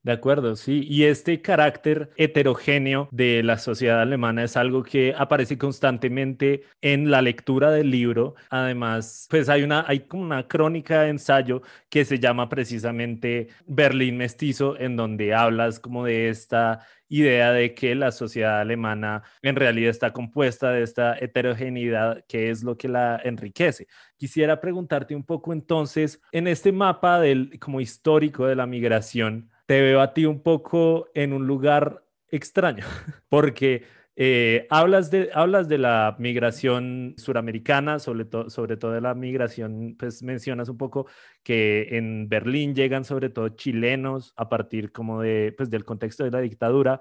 De 0.03 0.11
acuerdo, 0.11 0.55
sí. 0.55 0.83
Y 0.89 1.03
este 1.03 1.43
carácter 1.43 2.09
heterogéneo 2.15 3.07
de 3.11 3.43
la 3.43 3.59
sociedad 3.59 4.01
alemana 4.01 4.43
es 4.43 4.57
algo 4.57 4.81
que 4.81 5.13
aparece 5.15 5.59
constantemente 5.59 6.63
en 6.81 7.11
la 7.11 7.21
lectura 7.21 7.69
del 7.69 7.91
libro. 7.91 8.33
Además, 8.49 9.27
pues 9.29 9.47
hay 9.47 9.61
una, 9.61 9.85
hay 9.87 9.99
como 10.01 10.23
una 10.23 10.47
crónica 10.47 11.03
de 11.03 11.09
ensayo 11.09 11.61
que 11.87 12.03
se 12.03 12.17
llama 12.17 12.49
precisamente 12.49 13.49
Berlín 13.67 14.17
Mestizo, 14.17 14.75
en 14.79 14.95
donde 14.95 15.35
hablas 15.35 15.79
como 15.79 16.05
de 16.05 16.29
esta 16.29 16.79
idea 17.07 17.51
de 17.51 17.75
que 17.75 17.93
la 17.93 18.11
sociedad 18.11 18.61
alemana 18.61 19.21
en 19.43 19.55
realidad 19.55 19.89
está 19.91 20.13
compuesta 20.13 20.71
de 20.71 20.81
esta 20.81 21.15
heterogeneidad 21.19 22.23
que 22.27 22.49
es 22.49 22.63
lo 22.63 22.77
que 22.77 22.87
la 22.87 23.21
enriquece. 23.23 23.87
Quisiera 24.17 24.61
preguntarte 24.61 25.15
un 25.15 25.25
poco 25.25 25.51
entonces, 25.53 26.21
en 26.31 26.47
este 26.47 26.71
mapa 26.71 27.19
del 27.19 27.59
como 27.59 27.81
histórico 27.81 28.47
de 28.47 28.55
la 28.55 28.65
migración, 28.65 29.51
te 29.71 29.79
veo 29.79 30.01
a 30.01 30.13
ti 30.13 30.25
un 30.25 30.41
poco 30.41 31.07
en 31.13 31.31
un 31.31 31.47
lugar 31.47 32.03
extraño, 32.27 32.83
porque 33.29 33.83
eh, 34.17 34.67
hablas, 34.69 35.09
de, 35.09 35.29
hablas 35.33 35.69
de 35.69 35.77
la 35.77 36.17
migración 36.19 37.15
suramericana, 37.15 37.97
sobre, 37.99 38.27
sobre 38.49 38.75
todo 38.75 38.91
de 38.91 38.99
la 38.99 39.15
migración, 39.15 39.95
pues 39.97 40.23
mencionas 40.23 40.67
un 40.67 40.77
poco 40.77 41.07
que 41.41 41.87
en 41.91 42.27
Berlín 42.27 42.75
llegan 42.75 43.05
sobre 43.05 43.29
todo 43.29 43.47
chilenos 43.47 44.33
a 44.35 44.49
partir 44.49 44.91
como 44.91 45.21
de, 45.21 45.53
pues, 45.55 45.69
del 45.69 45.85
contexto 45.85 46.25
de 46.25 46.31
la 46.31 46.41
dictadura. 46.41 46.99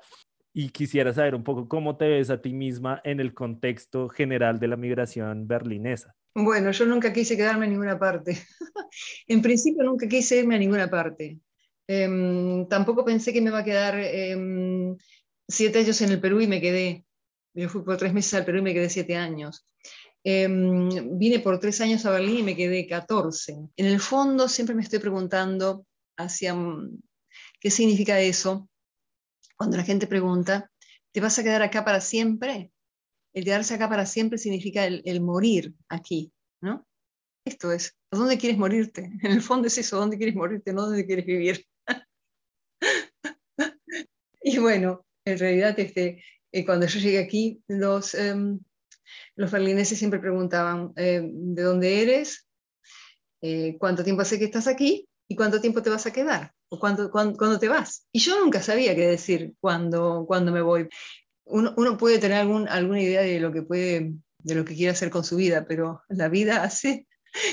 Y 0.53 0.69
quisiera 0.69 1.12
saber 1.12 1.35
un 1.35 1.43
poco 1.43 1.67
cómo 1.67 1.97
te 1.97 2.07
ves 2.07 2.31
a 2.31 2.41
ti 2.41 2.53
misma 2.53 3.00
en 3.03 3.19
el 3.19 3.35
contexto 3.35 4.09
general 4.09 4.61
de 4.61 4.69
la 4.69 4.77
migración 4.77 5.49
berlinesa. 5.49 6.15
Bueno, 6.37 6.71
yo 6.71 6.87
nunca 6.87 7.12
quise 7.12 7.37
quedarme 7.37 7.67
en 7.67 7.73
ninguna 7.73 7.99
parte. 7.99 8.39
en 9.27 9.43
principio 9.43 9.83
nunca 9.83 10.07
quise 10.07 10.39
irme 10.39 10.55
a 10.55 10.59
ninguna 10.59 10.89
parte. 10.89 11.41
Em, 11.92 12.68
tampoco 12.68 13.04
pensé 13.04 13.32
que 13.32 13.40
me 13.40 13.50
iba 13.50 13.59
a 13.59 13.64
quedar 13.64 13.99
em, 13.99 14.97
siete 15.49 15.80
años 15.80 16.00
en 16.02 16.12
el 16.12 16.20
Perú 16.20 16.40
y 16.40 16.47
me 16.47 16.61
quedé. 16.61 17.04
Yo 17.52 17.68
fui 17.68 17.82
por 17.82 17.97
tres 17.97 18.12
meses 18.12 18.32
al 18.35 18.44
Perú 18.44 18.59
y 18.59 18.62
me 18.62 18.75
quedé 18.75 18.88
siete 18.88 19.16
años. 19.16 19.66
Em, 20.23 21.18
vine 21.18 21.40
por 21.40 21.59
tres 21.59 21.80
años 21.80 22.06
a 22.06 22.12
Berlín 22.12 22.38
y 22.38 22.42
me 22.44 22.54
quedé 22.54 22.87
14. 22.87 23.56
En 23.76 23.87
el 23.87 23.99
fondo 23.99 24.47
siempre 24.49 24.76
me 24.76 24.82
estoy 24.82 25.00
preguntando 25.00 25.85
hacia 26.16 26.54
mm, 26.54 27.00
qué 27.59 27.70
significa 27.73 28.20
eso. 28.20 28.68
Cuando 29.56 29.76
la 29.76 29.82
gente 29.82 30.06
pregunta, 30.06 30.70
¿te 31.12 31.20
vas 31.20 31.40
a 31.40 31.42
quedar 31.42 31.62
acá 31.62 31.85
para 31.85 32.00
siempre? 32.00 32.70
El 33.35 33.44
quedarse 33.44 33.75
acá 33.75 33.88
para 33.88 34.06
siempre 34.06 34.38
significa 34.38 34.85
el 34.85 35.20
morir 35.20 35.75
aquí. 35.88 36.32
¿no? 36.61 36.87
Esto 37.44 37.73
es, 37.73 37.97
¿a 38.11 38.16
dónde 38.16 38.38
quieres 38.38 38.59
morirte? 38.59 39.11
En 39.23 39.32
el 39.32 39.42
fondo 39.42 39.66
es 39.66 39.78
eso, 39.78 39.97
¿dónde 39.97 40.16
quieres 40.16 40.35
morirte? 40.35 40.73
No 40.73 40.87
dónde 40.87 41.06
quieres 41.06 41.26
vivir. 41.26 41.66
Y 44.42 44.59
bueno, 44.59 45.04
en 45.25 45.38
realidad 45.38 45.78
este, 45.78 46.23
eh, 46.52 46.64
cuando 46.64 46.87
yo 46.87 46.99
llegué 46.99 47.18
aquí, 47.18 47.62
los, 47.68 48.14
em, 48.14 48.61
los 49.37 49.50
berlineses 49.50 49.99
siempre 49.99 50.20
preguntaban, 50.20 50.92
eh, 50.97 51.23
¿de 51.23 51.62
dónde 51.62 52.02
eres? 52.02 52.47
Eh, 53.42 53.76
¿Cuánto 53.78 54.04
tiempo 54.04 54.23
hace 54.23 54.38
que 54.38 54.44
estás 54.44 54.66
aquí? 54.66 55.09
¿Y 55.28 55.37
cuánto 55.37 55.61
tiempo 55.61 55.82
te 55.82 55.90
vas 55.90 56.06
a 56.06 56.12
quedar? 56.12 56.52
¿O 56.68 56.78
cuándo, 56.78 57.11
cuándo, 57.11 57.59
te 57.59 57.68
vas? 57.68 58.06
Y 58.12 58.20
yo 58.20 58.38
nunca 58.40 58.62
sabía 58.62 58.94
qué 58.94 59.06
decir 59.06 59.54
cuando, 59.61 60.25
cuando 60.26 60.52
me 60.52 60.61
voy. 60.61 60.88
Uno, 61.44 61.75
uno, 61.76 61.97
puede 61.97 62.18
tener 62.18 62.38
algún, 62.38 62.68
alguna 62.68 63.00
idea 63.00 63.23
de 63.23 63.40
lo 63.40 63.52
que 63.52 63.62
puede, 63.62 64.12
de 64.38 64.54
lo 64.54 64.64
que 64.64 64.75
quiere 64.75 64.92
hacer 64.92 65.11
con 65.11 65.25
su 65.25 65.37
vida, 65.37 65.66
pero 65.66 66.02
la 66.09 66.28
vida 66.28 66.62
hace 66.62 67.06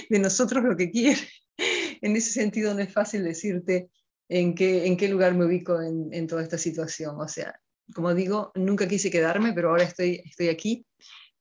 de 0.10 0.20
nosotros 0.20 0.64
lo 0.64 0.76
que 0.76 0.92
quiere. 0.92 1.22
En 2.00 2.16
ese 2.16 2.30
sentido 2.30 2.76
no 2.76 2.82
es 2.82 2.94
fácil 2.94 3.24
decirte 3.24 3.90
en 4.30 4.56
qué, 4.56 4.86
en 4.86 4.98
qué 4.98 5.08
lugar 5.08 5.34
me 5.36 5.46
ubico 5.46 5.82
en, 5.82 6.10
en 6.12 6.28
toda 6.28 6.44
esta 6.44 6.58
situación. 6.58 7.20
O 7.20 7.28
sea, 7.28 7.60
como 7.94 8.14
digo, 8.14 8.52
nunca 8.56 8.88
quise 8.88 9.12
quedarme, 9.12 9.54
pero 9.54 9.70
ahora 9.70 9.84
estoy, 9.84 10.22
estoy 10.26 10.50
aquí. 10.50 10.86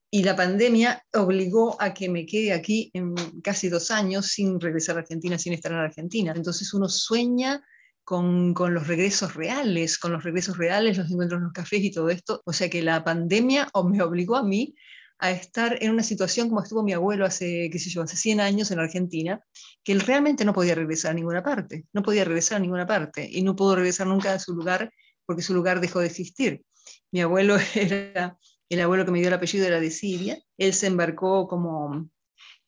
Y 0.09 0.23
la 0.23 0.35
pandemia 0.35 1.03
obligó 1.13 1.81
a 1.81 1.93
que 1.93 2.07
me 2.07 2.25
quede 2.25 2.53
aquí 2.53 2.89
en 2.93 3.13
casi 3.43 3.67
dos 3.67 3.91
años 3.91 4.27
sin 4.27 4.59
regresar 4.59 4.95
a 4.95 5.01
Argentina, 5.01 5.37
sin 5.37 5.53
estar 5.53 5.71
en 5.71 5.79
Argentina. 5.79 6.33
Entonces 6.35 6.73
uno 6.73 6.87
sueña 6.87 7.61
con, 8.05 8.53
con, 8.53 8.73
los 8.73 8.87
regresos 8.87 9.35
reales, 9.35 9.97
con 9.97 10.13
los 10.13 10.23
regresos 10.23 10.57
reales, 10.57 10.97
los 10.97 11.11
encuentros 11.11 11.39
en 11.39 11.43
los 11.43 11.53
cafés 11.53 11.83
y 11.83 11.91
todo 11.91 12.09
esto. 12.09 12.41
O 12.45 12.53
sea 12.53 12.69
que 12.69 12.81
la 12.81 13.03
pandemia 13.03 13.69
me 13.83 14.01
obligó 14.01 14.37
a 14.37 14.43
mí 14.43 14.73
a 15.19 15.31
estar 15.31 15.77
en 15.81 15.91
una 15.91 16.03
situación 16.03 16.49
como 16.49 16.61
estuvo 16.61 16.83
mi 16.83 16.93
abuelo 16.93 17.25
hace, 17.25 17.69
qué 17.71 17.79
sé 17.79 17.89
yo, 17.89 18.01
hace 18.03 18.17
100 18.17 18.39
años 18.39 18.71
en 18.71 18.79
Argentina, 18.79 19.41
que 19.83 19.91
él 19.91 20.01
realmente 20.01 20.45
no 20.45 20.53
podía 20.53 20.75
regresar 20.75 21.11
a 21.11 21.13
ninguna 21.15 21.43
parte, 21.43 21.85
no 21.93 22.03
podía 22.03 22.23
regresar 22.23 22.57
a 22.57 22.59
ninguna 22.59 22.85
parte 22.85 23.27
y 23.31 23.41
no 23.41 23.55
pudo 23.55 23.75
regresar 23.75 24.07
nunca 24.07 24.33
a 24.33 24.39
su 24.39 24.53
lugar 24.53 24.91
porque 25.25 25.41
su 25.41 25.53
lugar 25.53 25.81
dejó 25.81 25.99
de 25.99 26.07
existir. 26.07 26.63
Mi 27.11 27.21
abuelo 27.21 27.57
era, 27.75 28.37
el 28.69 28.81
abuelo 28.81 29.05
que 29.05 29.11
me 29.11 29.19
dio 29.19 29.27
el 29.27 29.33
apellido 29.33 29.65
era 29.65 29.79
de 29.79 29.91
Siria, 29.91 30.37
él 30.57 30.73
se 30.73 30.87
embarcó 30.87 31.47
como, 31.47 32.09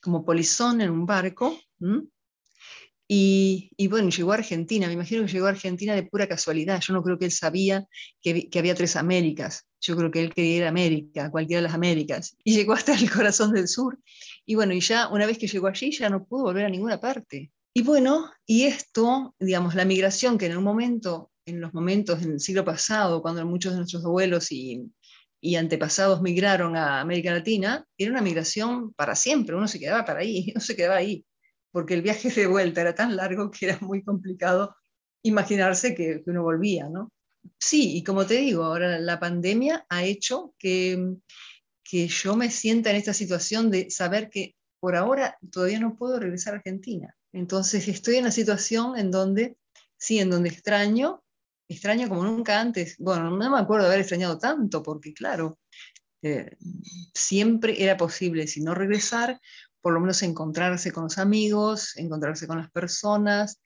como 0.01 0.25
polizón 0.25 0.81
en 0.81 0.89
un 0.89 1.05
barco, 1.05 1.57
y, 3.11 3.71
y, 3.75 3.87
bueno, 3.87 4.09
llegó 4.11 4.33
a 4.33 4.35
Argentina, 4.35 4.85
me 4.85 4.93
imagino 4.93 5.25
que 5.25 5.31
llegó 5.31 5.47
a 5.47 5.49
Argentina 5.49 5.95
de 5.95 6.03
pura 6.03 6.27
casualidad, 6.27 6.79
yo 6.79 6.93
no 6.93 7.01
creo 7.01 7.17
que 7.17 7.25
él 7.25 7.31
sabía 7.31 7.87
que, 8.21 8.47
había 8.53 8.75
tres 8.75 8.95
Américas, 8.95 9.65
yo 9.81 9.97
creo 9.97 10.11
que 10.11 10.21
él 10.21 10.31
quería 10.31 10.57
ir 10.57 10.63
a 10.65 10.69
América, 10.69 11.31
cualquiera 11.31 11.59
de 11.59 11.63
las 11.63 11.73
Américas, 11.73 12.37
y 12.43 12.53
llegó 12.55 12.73
hasta 12.73 12.93
el 12.93 13.09
corazón 13.09 13.51
del 13.51 13.67
sur, 13.67 13.97
y 14.45 14.53
bueno, 14.53 14.73
y 14.73 14.79
ya 14.79 15.07
una 15.07 15.25
vez 15.25 15.39
que 15.39 15.47
llegó 15.47 15.65
allí 15.65 15.91
ya 15.91 16.07
no 16.07 16.23
pudo 16.23 16.43
volver 16.43 16.65
a 16.65 16.69
ninguna 16.69 17.01
parte. 17.01 17.51
Y 17.73 17.81
bueno, 17.81 18.31
y 18.45 18.65
esto, 18.65 19.35
digamos, 19.39 19.73
la 19.73 19.85
migración 19.85 20.37
que 20.37 20.45
en 20.45 20.57
un 20.57 20.63
momento 20.63 21.31
en 21.47 21.61
los 21.61 21.73
momentos 21.73 22.21
en 22.21 22.33
el 22.33 22.39
siglo 22.39 22.63
pasado, 22.63 23.23
cuando 23.23 23.43
muchos 23.45 23.71
de 23.71 23.77
nuestros 23.77 24.05
abuelos 24.05 24.51
y, 24.51 24.91
y, 25.41 25.55
antepasados 25.55 26.21
migraron 26.21 26.75
a 26.75 27.01
América 27.01 27.33
Latina, 27.33 27.85
era 27.97 28.11
una 28.11 28.21
migración 28.21 28.93
para 28.93 29.15
siempre, 29.15 29.55
uno 29.55 29.67
se 29.67 29.79
quedaba 29.79 30.05
para 30.05 30.19
ahí, 30.19 30.51
no 30.55 30.61
se 30.61 30.75
quedaba 30.75 30.97
ahí, 30.97 31.25
porque 31.71 31.93
el 31.93 32.01
viaje 32.01 32.29
de 32.29 32.47
vuelta 32.47 32.81
era 32.81 32.95
tan 32.95 33.15
largo 33.15 33.51
que 33.51 33.67
era 33.67 33.77
muy 33.81 34.03
complicado 34.03 34.75
imaginarse 35.23 35.95
que, 35.95 36.21
que 36.23 36.31
uno 36.31 36.43
volvía, 36.43 36.89
¿no? 36.89 37.11
Sí, 37.57 37.97
y 37.97 38.03
como 38.03 38.25
te 38.25 38.35
digo, 38.35 38.63
ahora 38.63 38.99
la 38.99 39.19
pandemia 39.19 39.85
ha 39.89 40.03
hecho 40.03 40.53
que, 40.57 41.15
que 41.83 42.07
yo 42.07 42.35
me 42.35 42.49
sienta 42.49 42.89
en 42.89 42.97
esta 42.97 43.13
situación 43.13 43.71
de 43.71 43.89
saber 43.89 44.29
que 44.29 44.55
por 44.79 44.95
ahora 44.95 45.37
todavía 45.51 45.79
no 45.79 45.95
puedo 45.95 46.19
regresar 46.19 46.53
a 46.53 46.57
Argentina. 46.57 47.15
Entonces 47.33 47.87
estoy 47.87 48.15
en 48.15 48.23
una 48.23 48.31
situación 48.31 48.97
en 48.97 49.11
donde, 49.11 49.57
sí, 49.97 50.19
en 50.19 50.29
donde 50.29 50.49
extraño, 50.49 51.23
extraño 51.67 52.07
como 52.09 52.23
nunca 52.23 52.59
antes. 52.59 52.95
Bueno, 52.97 53.29
no 53.29 53.49
me 53.49 53.59
acuerdo 53.59 53.85
de 53.85 53.89
haber 53.89 54.01
extrañado 54.01 54.37
tanto, 54.37 54.81
porque 54.81 55.13
claro, 55.13 55.59
eh, 56.21 56.57
siempre 57.13 57.83
era 57.83 57.97
posible, 57.97 58.47
si 58.47 58.61
no 58.61 58.73
regresar, 58.73 59.39
por 59.81 59.93
lo 59.93 59.99
menos 59.99 60.21
encontrarse 60.23 60.91
con 60.91 61.03
los 61.03 61.17
amigos, 61.17 61.95
encontrarse 61.97 62.47
con 62.47 62.57
las 62.57 62.71
personas, 62.71 63.61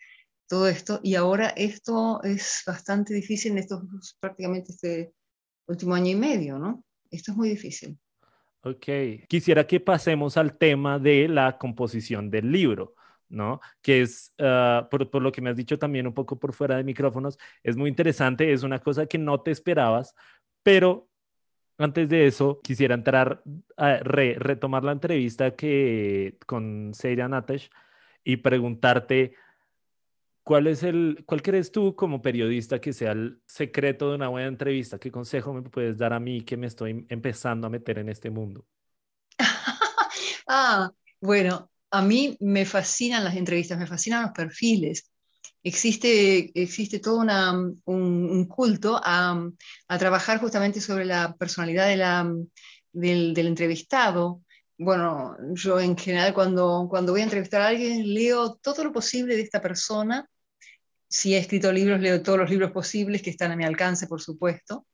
todo 0.48 0.68
esto. 0.68 1.00
Y 1.04 1.16
ahora 1.16 1.50
esto 1.56 2.22
es 2.24 2.64
bastante 2.66 3.14
difícil 3.14 3.54
en 3.54 3.60
estos 3.60 4.18
prácticamente 4.20 4.72
este 4.72 5.14
último 5.68 5.96
año 5.96 6.12
y 6.12 6.16
medio, 6.16 6.60
¿no? 6.60 6.84
Esto 7.10 7.32
es 7.32 7.38
muy 7.38 7.50
difícil. 7.50 7.98
Ok, 8.62 8.86
quisiera 9.28 9.68
que 9.68 9.80
pasemos 9.80 10.38
al 10.38 10.58
tema 10.58 10.98
de 11.00 11.28
la 11.28 11.58
composición 11.58 12.30
del 12.30 12.52
libro. 12.52 12.96
¿no? 13.34 13.60
Que 13.82 14.04
es, 14.04 14.34
ah, 14.40 14.88
por, 14.90 15.22
lo 15.22 15.32
que 15.32 15.42
me 15.42 15.50
has 15.50 15.56
dicho 15.56 15.80
también 15.80 16.06
un 16.06 16.14
poco 16.14 16.40
por 16.40 16.54
fuera 16.54 16.78
de 16.78 16.84
micrófonos, 16.84 17.38
es 17.64 17.76
muy 17.76 17.90
interesante, 17.90 18.54
es 18.54 18.62
una 18.64 18.80
cosa 18.80 19.08
que 19.08 19.18
no 19.18 19.42
te 19.42 19.50
esperabas, 19.52 20.14
pero 20.62 21.10
antes 21.84 22.08
de 22.08 22.28
eso 22.28 22.62
quisiera 22.64 22.96
entrar 22.96 23.44
a 23.76 23.98
retomar 23.98 24.84
la 24.86 24.94
entrevista 24.94 25.56
que 25.56 26.38
con 26.46 26.94
Seira 26.94 27.28
Natesh 27.28 27.70
y 28.24 28.38
preguntarte 28.38 29.36
cuál 30.44 30.68
es 30.68 30.84
el, 30.84 31.24
cuál 31.26 31.42
crees 31.42 31.74
tú 31.74 31.94
como 31.96 32.22
periodista 32.22 32.80
que 32.80 32.94
sea 32.94 33.12
el 33.12 33.42
secreto 33.46 34.10
de 34.10 34.16
una 34.16 34.30
buena 34.30 34.48
entrevista, 34.48 34.98
qué 34.98 35.12
consejo 35.12 35.54
me 35.54 35.62
puedes 35.62 35.98
dar 35.98 36.14
a 36.14 36.22
mí 36.22 36.42
que 36.42 36.56
me 36.56 36.68
estoy 36.68 37.06
empezando 37.10 37.68
a 37.68 37.70
meter 37.70 38.00
en 38.00 38.08
este 38.08 38.30
mundo. 38.30 38.66
ah, 40.48 40.90
bueno, 41.20 41.70
a 41.92 42.02
mí 42.02 42.38
me 42.40 42.66
fascinan 42.66 43.26
las 43.26 43.36
entrevistas, 43.36 43.78
me 43.78 43.88
fascinan 43.88 44.24
los 44.24 44.32
perfiles. 44.32 45.12
Existe, 45.64 46.52
existe 46.62 47.00
todo 47.00 47.20
un, 47.86 48.46
culto 48.48 49.00
a, 49.02 49.50
trabajar 49.98 50.40
justamente 50.40 50.82
sobre 50.82 51.06
la 51.06 51.36
personalidad 51.36 51.88
de 51.88 51.96
la, 51.96 52.30
del, 52.92 53.38
entrevistado. 53.38 54.42
Bueno, 54.78 55.38
yo 55.54 55.80
en 55.80 55.98
general 55.98 56.34
cuando, 56.34 56.88
cuando 56.90 57.14
voy 57.14 57.22
a 57.22 57.26
entrevistar 57.26 57.62
a 57.62 57.68
alguien 57.68 58.14
leo 58.14 58.56
todo 58.56 58.84
lo 58.84 58.92
posible 58.92 59.36
de 59.36 59.42
esta 59.42 59.62
persona. 59.62 60.28
Si 61.08 61.36
he 61.36 61.38
escrito 61.38 61.72
libros, 61.72 62.02
leo 62.02 62.22
todos 62.22 62.40
los 62.40 62.50
libros 62.50 62.72
posibles 62.72 63.22
que 63.22 63.30
están 63.30 63.52
a 63.52 63.56
mi 63.56 63.64
alcance, 63.64 64.08
por 64.08 64.22
supuesto. 64.22 64.86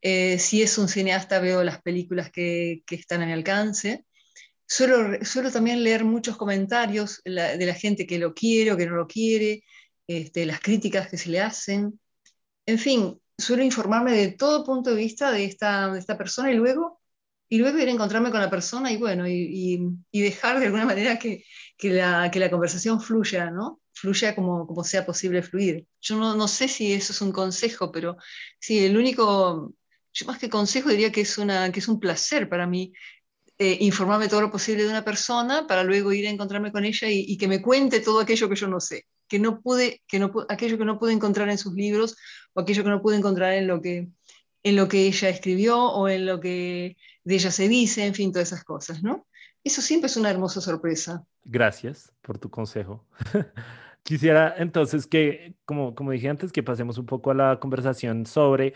Eh, 0.00 0.38
si 0.38 0.62
es 0.62 0.78
un 0.78 0.88
cineasta, 0.88 1.38
veo 1.40 1.62
las 1.62 1.82
películas 1.82 2.30
que, 2.30 2.82
que 2.86 2.96
están 2.96 3.22
a 3.22 3.26
mi 3.26 3.32
alcance. 3.32 4.04
Suelo, 4.70 5.50
también 5.50 5.82
leer 5.82 6.04
muchos 6.04 6.36
comentarios 6.36 7.22
de 7.24 7.66
la 7.66 7.74
gente 7.74 8.06
que 8.06 8.18
lo 8.18 8.34
quiere 8.34 8.72
o 8.72 8.76
que 8.76 8.86
no 8.86 8.96
lo 8.96 9.06
quiere, 9.06 9.64
este, 10.08 10.46
las 10.46 10.60
críticas 10.60 11.08
que 11.08 11.18
se 11.18 11.30
le 11.30 11.40
hacen. 11.40 12.00
En 12.66 12.78
fin, 12.78 13.20
suelo 13.36 13.62
informarme 13.62 14.12
de 14.12 14.32
todo 14.32 14.64
punto 14.64 14.90
de 14.90 14.96
vista 14.96 15.30
de 15.30 15.44
esta, 15.44 15.92
de 15.92 16.00
esta 16.00 16.18
persona 16.18 16.50
y 16.50 16.56
luego, 16.56 17.00
y 17.48 17.58
luego 17.58 17.78
ir 17.78 17.88
a 17.88 17.92
encontrarme 17.92 18.30
con 18.30 18.40
la 18.40 18.50
persona 18.50 18.90
y 18.92 18.96
bueno, 18.96 19.28
y, 19.28 19.80
y, 20.10 20.20
dejar 20.20 20.58
de 20.58 20.66
alguna 20.66 20.84
manera 20.84 21.18
que, 21.18 21.44
que, 21.76 21.90
la, 21.90 22.30
que 22.30 22.40
la 22.40 22.50
conversación 22.50 23.00
fluya, 23.00 23.50
¿no? 23.50 23.80
Fluya 23.92 24.34
como, 24.34 24.66
como 24.66 24.84
sea 24.84 25.06
posible 25.06 25.42
fluir. 25.42 25.86
Yo 26.00 26.16
no, 26.16 26.34
no 26.34 26.48
sé 26.48 26.68
si 26.68 26.92
eso 26.92 27.12
es 27.12 27.20
un 27.22 27.32
consejo, 27.32 27.92
pero 27.92 28.16
sí, 28.60 28.84
el 28.84 28.96
único, 28.96 29.74
yo 30.12 30.26
más 30.26 30.38
que 30.38 30.50
consejo 30.50 30.90
diría 30.90 31.12
que 31.12 31.22
es, 31.22 31.38
una, 31.38 31.70
que 31.72 31.80
es 31.80 31.88
un 31.88 32.00
placer 32.00 32.48
para 32.48 32.66
mí 32.66 32.92
eh, 33.58 33.76
informarme 33.80 34.28
todo 34.28 34.40
lo 34.40 34.52
posible 34.52 34.84
de 34.84 34.90
una 34.90 35.04
persona 35.04 35.66
para 35.66 35.82
luego 35.82 36.12
ir 36.12 36.26
a 36.28 36.30
encontrarme 36.30 36.70
con 36.70 36.84
ella 36.84 37.08
y, 37.10 37.36
que 37.36 37.48
me 37.48 37.60
cuente 37.60 37.98
todo 38.00 38.20
aquello 38.20 38.48
que 38.48 38.54
yo 38.54 38.68
no 38.68 38.78
sé, 38.78 39.06
que 39.28 39.38
no 39.38 39.60
pude, 39.60 40.02
que 40.06 40.18
no, 40.18 40.32
aquello 40.48 40.78
que 40.78 40.84
no 40.84 40.98
pude 40.98 41.12
encontrar 41.12 41.48
en 41.48 41.58
sus 41.58 41.74
libros 41.74 42.16
o 42.54 42.60
aquello 42.60 42.82
que 42.82 42.90
no 42.90 43.02
pude 43.02 43.16
encontrar 43.16 43.52
en 43.54 43.66
lo 43.66 43.80
que, 43.80 44.08
en 44.62 44.76
lo 44.76 44.88
que 44.88 45.06
ella 45.06 45.28
escribió 45.28 45.80
o 45.80 46.08
en 46.08 46.26
lo 46.26 46.40
que 46.40 46.96
de 47.24 47.34
ella 47.34 47.50
se 47.50 47.68
dice, 47.68 48.06
en 48.06 48.14
fin, 48.14 48.32
todas 48.32 48.48
esas 48.48 48.64
cosas, 48.64 49.02
¿no? 49.02 49.26
Eso 49.62 49.82
siempre 49.82 50.06
es 50.06 50.16
una 50.16 50.30
hermosa 50.30 50.60
sorpresa. 50.60 51.24
Gracias 51.44 52.12
por 52.22 52.38
tu 52.38 52.50
consejo. 52.50 53.06
Quisiera 54.02 54.54
entonces 54.56 55.06
que, 55.06 55.56
como, 55.64 55.94
como 55.94 56.12
dije 56.12 56.28
antes, 56.28 56.52
que 56.52 56.62
pasemos 56.62 56.96
un 56.96 57.06
poco 57.06 57.30
a 57.30 57.34
la 57.34 57.60
conversación 57.60 58.24
sobre 58.24 58.72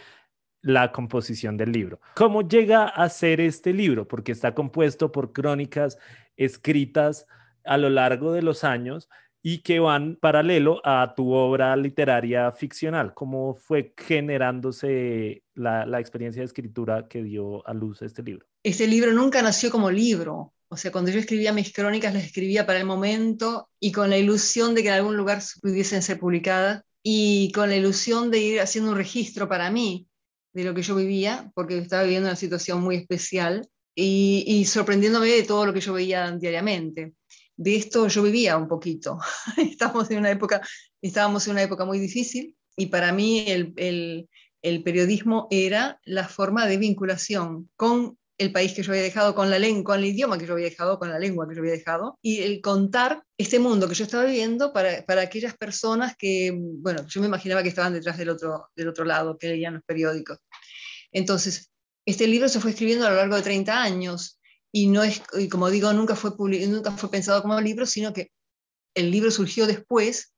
la 0.61 0.93
composición 0.93 1.57
del 1.57 1.73
libro. 1.73 2.01
¿Cómo 2.15 2.43
llega 2.43 2.85
a 2.85 3.09
ser 3.09 3.41
este 3.41 3.73
libro? 3.73 4.07
Porque 4.07 4.33
está 4.33 4.55
compuesto 4.55 5.11
por 5.11 5.33
crónicas 5.33 5.99
escritas 6.37 7.27
a 7.65 7.79
lo 7.79 7.91
largo 7.91 8.33
de 8.33 8.43
los 8.43 8.65
años 8.65 9.09
y 9.43 9.59
que 9.59 9.81
van 9.81 10.17
paralelo 10.21 10.81
a 10.85 11.15
tu 11.17 11.33
obra 11.33 11.75
literaria 11.77 12.53
ficcional. 12.53 13.13
¿Cómo 13.13 13.55
fue 13.55 13.93
generándose 13.97 15.43
la, 15.55 15.99
experiencia 15.99 16.41
de 16.41 16.47
escritura 16.47 17.09
que 17.09 17.23
dio 17.23 17.67
a 17.67 17.75
luz 17.75 18.03
este 18.03 18.23
libro? 18.23 18.47
Este 18.63 18.87
libro 18.87 19.13
nunca 19.13 19.43
nació 19.43 19.71
como 19.71 19.91
libro. 19.91 20.53
O 20.69 20.77
sea, 20.77 20.93
cuando 20.93 21.11
yo 21.11 21.19
escribía 21.19 21.53
mis 21.53 21.73
crónicas, 21.73 22.15
las 22.15 22.25
escribía 22.25 22.65
para 22.65 22.79
el 22.79 22.87
momento 22.87 23.69
y 23.81 23.93
con 23.93 24.09
la 24.09 24.17
ilusión 24.17 24.75
de 24.75 24.83
que 24.83 24.89
en 24.89 24.95
algún 24.95 25.17
lugar 25.17 25.43
pudiesen 25.61 26.03
ser 26.03 26.19
publicadas 26.19 26.83
y 27.03 27.51
con 27.53 27.69
la 27.69 27.77
ilusión 27.77 28.31
de 28.31 28.39
ir 28.39 28.61
haciendo 28.61 28.93
un 28.93 28.97
registro 28.97 29.49
para 29.49 29.71
mí 29.71 30.07
de 30.55 30.65
lo 30.65 30.75
que 30.75 30.83
yo 30.83 30.95
vivía, 30.95 31.51
porque 31.55 31.79
estaba 31.79 32.05
viviendo 32.05 32.29
una 32.29 32.37
situación 32.37 32.81
muy 32.81 32.97
especial 32.97 33.69
y, 33.95 34.65
sorprendiéndome 34.67 35.29
de 35.29 35.43
todo 35.43 35.67
lo 35.67 35.73
que 35.73 35.81
yo 35.81 35.93
veía 35.93 36.31
diariamente. 36.33 37.13
De 37.63 37.77
esto 37.77 38.09
yo 38.09 38.25
vivía 38.25 38.57
un 38.57 38.67
poquito. 38.67 39.21
estábamos, 39.57 40.11
en 40.11 40.19
una 41.53 41.63
época, 41.63 41.85
muy 41.85 42.01
difícil 42.01 42.57
y 42.77 42.87
para 42.87 43.13
mí 43.13 43.45
el, 43.47 44.29
periodismo 44.83 45.47
era 45.53 46.01
la 46.05 46.27
forma 46.27 46.67
de 46.67 46.79
vinculación 46.79 47.71
con 47.77 48.19
el 48.37 48.51
país 48.51 48.73
que 48.73 48.83
yo 48.83 48.91
había 48.91 49.05
dejado, 49.05 49.37
con 49.37 49.49
la 49.49 49.61
lengua, 49.61 49.95
con 49.95 50.01
el 50.01 50.07
idioma 50.07 50.39
que 50.39 50.47
yo 50.47 50.55
había 50.55 50.65
dejado, 50.65 50.99
con 50.99 51.09
la 51.09 51.21
lengua 51.21 51.49
que 51.49 51.55
yo 51.55 51.61
había 51.61 51.71
dejado, 51.71 52.19
y 52.21 52.41
el 52.41 52.61
contar 52.61 53.23
este 53.39 53.61
mundo 53.61 53.89
que 53.89 53.95
yo 53.95 54.03
estaba 54.03 54.25
viviendo 54.25 54.73
para, 54.73 55.07
para 55.07 55.23
aquellas 55.23 55.57
personas 55.57 56.17
que, 56.19 56.53
bueno, 56.59 57.07
yo 57.07 57.21
me 57.21 57.29
imaginaba 57.29 57.63
que 57.63 57.69
estaban 57.69 57.93
detrás 57.93 58.19
del 58.19 58.31
otro, 58.31 58.71
del 58.75 58.89
otro 58.89 59.05
lado, 59.05 59.39
que 59.39 59.47
leían 59.47 59.75
los 59.75 59.85
periódicos. 59.85 60.39
Entonces, 61.13 61.71
este 62.05 62.27
libro 62.27 62.49
se 62.49 62.59
fue 62.59 62.73
escribiendo 62.73 63.07
a 63.07 63.11
lo 63.11 63.17
largo 63.17 63.37
de 63.37 63.43
30 63.43 63.81
años 63.81 64.41
y 64.73 64.89
no 64.89 65.03
es, 65.03 65.23
y 65.39 65.49
como 65.49 65.71
digo, 65.71 65.93
nunca 65.93 66.17
fue, 66.17 66.33
nunca 66.67 66.91
fue 66.93 67.11
pensado 67.11 67.43
como 67.43 67.61
libro, 67.61 67.85
sino 67.85 68.13
que 68.13 68.33
el 68.95 69.11
libro 69.11 69.31
surgió 69.31 69.67
después, 69.67 70.33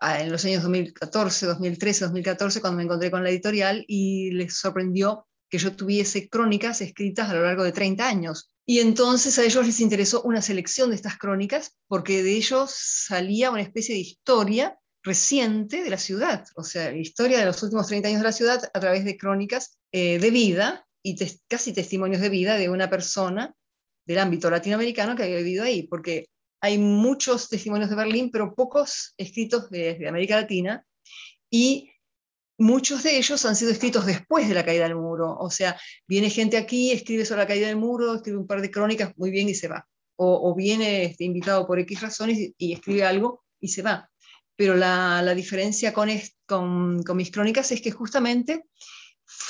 en 0.00 0.32
los 0.32 0.44
años 0.44 0.62
2014, 0.64 1.46
2013, 1.46 2.04
2014, 2.06 2.60
cuando 2.60 2.78
me 2.78 2.82
encontré 2.82 3.10
con 3.10 3.22
la 3.22 3.30
editorial 3.30 3.84
y 3.86 4.32
les 4.32 4.56
sorprendió 4.56 5.26
que 5.48 5.58
yo 5.58 5.76
tuviese 5.76 6.28
crónicas 6.28 6.80
escritas 6.80 7.30
a 7.30 7.34
lo 7.34 7.44
largo 7.44 7.62
de 7.62 7.72
30 7.72 8.08
años. 8.08 8.50
Y 8.66 8.80
entonces 8.80 9.38
a 9.38 9.44
ellos 9.44 9.64
les 9.64 9.80
interesó 9.80 10.22
una 10.22 10.42
selección 10.42 10.90
de 10.90 10.96
estas 10.96 11.18
crónicas 11.18 11.76
porque 11.86 12.22
de 12.22 12.32
ellos 12.32 12.72
salía 12.74 13.50
una 13.50 13.62
especie 13.62 13.94
de 13.94 14.00
historia 14.00 14.76
reciente 15.04 15.82
de 15.82 15.90
la 15.90 15.98
ciudad, 15.98 16.46
o 16.54 16.62
sea, 16.62 16.92
historia 16.96 17.38
de 17.38 17.44
los 17.44 17.60
últimos 17.62 17.88
30 17.88 18.08
años 18.08 18.20
de 18.20 18.26
la 18.26 18.32
ciudad 18.32 18.70
a 18.72 18.80
través 18.80 19.04
de 19.04 19.16
crónicas 19.16 19.78
eh, 19.90 20.18
de 20.20 20.30
vida 20.30 20.86
y 21.02 21.16
casi 21.48 21.72
testimonios 21.72 22.20
de 22.20 22.28
vida 22.28 22.56
de 22.56 22.68
una 22.68 22.88
persona 22.88 23.54
del 24.06 24.18
ámbito 24.18 24.50
latinoamericano 24.50 25.16
que 25.16 25.24
había 25.24 25.36
vivido 25.36 25.64
ahí, 25.64 25.86
porque 25.86 26.26
hay 26.60 26.78
muchos 26.78 27.48
testimonios 27.48 27.90
de 27.90 27.96
Berlín, 27.96 28.30
pero 28.30 28.54
pocos 28.54 29.14
escritos 29.16 29.70
de, 29.70 29.94
de 29.94 30.08
América 30.08 30.36
Latina, 30.36 30.84
y 31.50 31.92
muchos 32.62 33.02
de 33.02 33.18
ellos 33.18 33.44
han 33.44 33.56
sido 33.56 33.72
escritos 33.72 34.06
después 34.06 34.48
de 34.48 34.54
la 34.54 34.64
caída 34.64 34.84
del 34.84 34.96
muro. 34.96 35.36
O 35.38 35.50
sea, 35.50 35.78
viene 36.06 36.30
gente 36.30 36.56
aquí, 36.56 36.92
escribe 36.92 37.24
sobre 37.24 37.42
la 37.42 37.46
caída 37.46 37.66
del 37.66 37.76
muro, 37.76 38.14
escribe 38.14 38.38
un 38.38 38.46
par 38.46 38.62
de 38.62 38.70
crónicas, 38.70 39.12
muy 39.16 39.30
bien, 39.30 39.48
y 39.48 39.54
se 39.54 39.68
va. 39.68 39.86
O, 40.16 40.54
viene 40.54 41.04
este, 41.04 41.24
invitado 41.24 41.66
por 41.66 41.80
X 41.80 42.00
razones 42.00 42.38
y, 42.56 42.72
escribe 42.72 43.04
algo 43.04 43.42
y 43.60 43.68
se 43.68 43.82
va. 43.82 44.08
Pero 44.54 44.76
la, 44.76 45.34
diferencia 45.34 45.92
con, 45.92 46.08
con, 46.46 47.16
mis 47.16 47.32
crónicas 47.32 47.72
es 47.72 47.80
que 47.80 47.90
justamente 47.90 48.64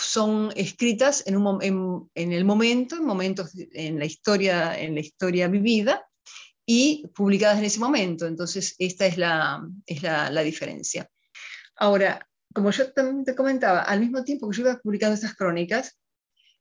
son 0.00 0.52
escritas 0.56 1.24
en, 1.26 1.34
el 1.34 2.44
momento, 2.44 2.96
en 2.96 3.04
momentos 3.04 3.50
en 3.72 3.98
la 3.98 4.04
historia, 4.04 4.78
en 4.78 4.94
la 4.94 5.00
historia 5.00 5.48
vivida 5.48 6.06
y 6.66 7.06
publicadas 7.14 7.58
en 7.58 7.64
ese 7.64 7.80
momento. 7.80 8.26
Entonces, 8.26 8.74
esta 8.78 9.06
es 9.06 9.18
la, 9.18 9.66
es 9.86 10.02
la, 10.02 10.30
la 10.30 10.42
diferencia. 10.42 11.08
Ahora, 11.76 12.26
como 12.54 12.70
yo 12.70 12.92
también 12.92 13.24
te 13.24 13.34
comentaba, 13.34 13.82
al 13.82 14.00
mismo 14.00 14.22
tiempo 14.24 14.48
que 14.48 14.56
yo 14.56 14.62
iba 14.62 14.78
publicando 14.78 15.14
estas 15.14 15.34
crónicas, 15.34 15.98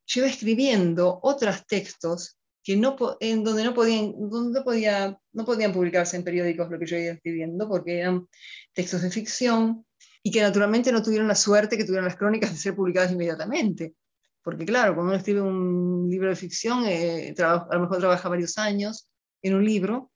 yo 0.05 0.21
iba 0.21 0.29
escribiendo 0.29 1.19
otros 1.21 1.65
textos 1.67 2.37
que 2.63 2.75
no, 2.75 2.95
en 3.19 3.43
donde, 3.43 3.63
no 3.63 3.73
podían, 3.73 4.13
donde 4.29 4.61
podía, 4.61 5.17
no 5.33 5.45
podían 5.45 5.73
publicarse 5.73 6.15
en 6.15 6.23
periódicos 6.23 6.69
lo 6.69 6.79
que 6.79 6.85
yo 6.85 6.97
iba 6.97 7.13
escribiendo, 7.13 7.67
porque 7.67 7.99
eran 7.99 8.27
textos 8.73 9.01
de 9.01 9.09
ficción 9.09 9.85
y 10.23 10.31
que 10.31 10.41
naturalmente 10.41 10.91
no 10.91 11.01
tuvieron 11.01 11.27
la 11.27 11.35
suerte 11.35 11.77
que 11.77 11.85
tuvieron 11.85 12.05
las 12.05 12.15
crónicas 12.15 12.51
de 12.51 12.57
ser 12.57 12.75
publicadas 12.75 13.11
inmediatamente. 13.11 13.95
Porque 14.43 14.65
claro, 14.65 14.95
cuando 14.95 15.11
uno 15.11 15.17
escribe 15.17 15.41
un 15.41 16.07
libro 16.09 16.29
de 16.29 16.35
ficción, 16.35 16.85
eh, 16.85 17.33
a 17.39 17.67
lo 17.71 17.81
mejor 17.81 17.99
trabaja 17.99 18.29
varios 18.29 18.57
años 18.57 19.07
en 19.41 19.55
un 19.55 19.65
libro 19.65 20.11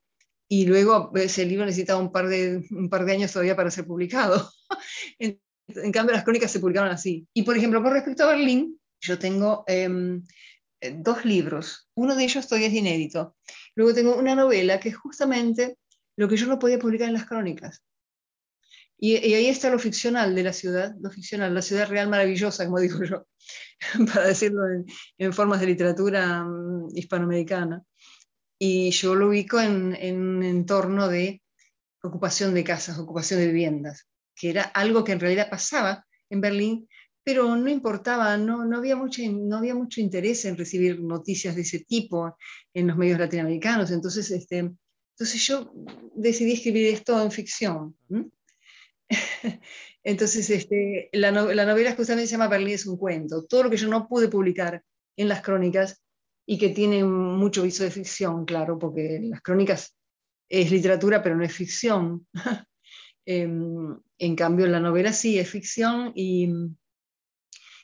y 0.47 0.65
luego 0.65 1.11
ese 1.15 1.45
libro 1.45 1.65
necesita 1.65 1.97
un 1.97 2.11
par 2.11 2.27
de, 2.27 2.63
años 3.09 3.31
todavía 3.31 3.55
para 3.55 3.71
ser 3.71 3.85
publicado. 3.85 4.49
En 5.67 5.91
cambio, 5.91 6.13
las 6.13 6.23
crónicas 6.23 6.51
se 6.51 6.59
publicaron 6.59 6.91
así. 6.91 7.27
Y, 7.33 7.41
por 7.41 7.57
ejemplo, 7.57 7.81
con 7.81 7.91
respecto 7.91 8.23
a 8.23 8.27
Berlín, 8.27 8.79
yo 9.01 9.17
tengo 9.17 9.63
em, 9.65 10.23
eh, 10.79 10.95
dos 10.99 11.25
libros. 11.25 11.89
Uno 11.95 12.15
de 12.15 12.23
ellos 12.23 12.47
todavía 12.47 12.67
es 12.67 12.73
inédito. 12.75 13.35
Luego 13.73 13.93
tengo 13.95 14.15
una 14.15 14.35
novela 14.35 14.79
que 14.79 14.89
es 14.89 14.95
justamente 14.95 15.79
lo 16.17 16.27
que 16.27 16.37
yo 16.37 16.45
no 16.45 16.59
podía 16.59 16.77
publicar 16.77 17.07
en 17.07 17.15
las 17.15 17.25
crónicas. 17.25 17.83
Y, 18.97 19.15
ahí 19.15 19.47
está 19.47 19.69
lo 19.69 19.79
ficcional 19.79 20.36
de 20.36 20.43
la 20.43 20.53
ciudad, 20.53 20.95
lo 21.01 21.10
ficcional, 21.10 21.53
la 21.53 21.62
ciudad 21.62 21.89
real 21.89 22.10
maravillosa, 22.10 22.65
como 22.65 22.79
digo 22.79 23.03
yo, 23.03 23.27
para 24.13 24.27
decirlo 24.27 24.62
en, 25.17 25.34
formas 25.34 25.60
de 25.60 25.67
literatura 25.67 26.43
mm, 26.43 26.89
hispanoamericana. 26.95 27.84
Y 28.58 28.91
yo 28.91 29.15
lo 29.15 29.27
ubico 29.27 29.60
en, 29.60 29.95
en 29.95 30.21
un 30.21 30.43
entorno 30.43 31.08
de 31.10 31.41
ocupación 32.01 32.53
de 32.53 32.63
casas, 32.63 32.97
ocupación 32.97 33.39
de 33.39 33.47
viviendas 33.47 34.08
que 34.36 34.49
era 34.49 34.63
algo 34.63 35.03
que 35.03 35.13
en 35.13 35.19
realidad 35.19 35.49
pasaba 35.49 36.05
en 36.29 36.41
Berlín, 36.41 36.88
pero 37.23 37.55
no 37.55 37.69
importaba, 37.69 38.38
no, 38.38 38.62
había 38.77 38.95
mucho 38.95 40.01
interés 40.01 40.45
en 40.45 40.58
recibir 40.58 41.01
noticias 41.01 41.55
de 41.55 41.62
ese 41.62 41.79
tipo 41.79 42.38
en 42.73 42.88
los 42.88 42.97
medios 42.97 43.17
latinoamericanos. 43.17 43.89
Entonces, 43.89 44.29
este, 44.29 44.58
entonces 44.58 45.47
yo 45.47 45.73
decidí 46.13 46.53
escribir 46.53 46.93
esto 46.93 47.19
en 47.23 47.31
ficción. 47.31 47.95
Entonces, 50.03 50.49
este, 50.49 51.09
la, 51.13 51.31
la, 51.31 51.65
novela 51.65 51.95
justamente 51.95 52.27
se 52.27 52.33
llama 52.33 52.47
Berlín 52.47 52.75
es 52.75 52.85
un 52.85 52.97
cuento. 52.97 53.45
Todo 53.45 53.63
lo 53.63 53.69
que 53.69 53.77
yo 53.77 53.87
no 53.87 54.07
pude 54.07 54.27
publicar 54.27 54.83
en 55.17 55.27
las 55.27 55.41
crónicas 55.41 56.01
y 56.45 56.57
que 56.57 56.69
tiene 56.69 57.03
mucho 57.03 57.63
viso 57.63 57.83
de 57.83 57.91
ficción, 57.91 58.45
claro, 58.45 58.77
porque 58.77 59.19
las 59.23 59.41
crónicas 59.41 59.97
es 60.49 60.71
literatura, 60.71 61.23
pero 61.23 61.35
no 61.35 61.43
es 61.43 61.53
ficción. 61.53 62.27
Em, 63.27 63.99
en 64.19 64.35
cambio, 64.35 64.67
la 64.67 64.79
novela 64.79 65.11
sí 65.11 65.39
es 65.39 65.49
ficción 65.49 66.11
y, 66.13 66.47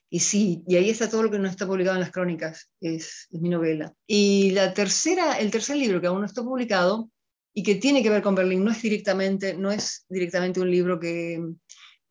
y 0.08 0.20
sí, 0.20 0.64
y 0.68 0.76
ahí 0.76 0.92
está 0.92 1.10
todo 1.10 1.24
lo 1.24 1.32
que 1.32 1.40
no 1.40 1.48
está 1.48 1.66
publicado 1.66 1.96
en 1.96 2.02
las 2.02 2.12
crónicas, 2.12 2.70
es, 2.80 3.28
mi 3.32 3.50
novela. 3.50 3.92
Y 4.06 4.52
la 4.52 4.72
tercera, 4.72 5.40
el 5.40 5.50
tercer 5.50 5.78
libro 5.78 6.00
que 6.00 6.06
aún 6.06 6.20
no 6.20 6.28
está 6.28 6.44
publicado 6.44 7.10
y 7.54 7.64
que 7.64 7.76
tiene 7.76 8.02
que 8.02 8.10
ver 8.10 8.22
con 8.22 8.36
Berlín, 8.36 8.64
no 8.64 8.72
es 8.72 8.82
directamente, 8.82 9.54
no 9.56 9.72
es 9.72 10.06
directamente 10.10 10.62
un 10.62 10.72
libro 10.72 11.00
que, 11.00 11.42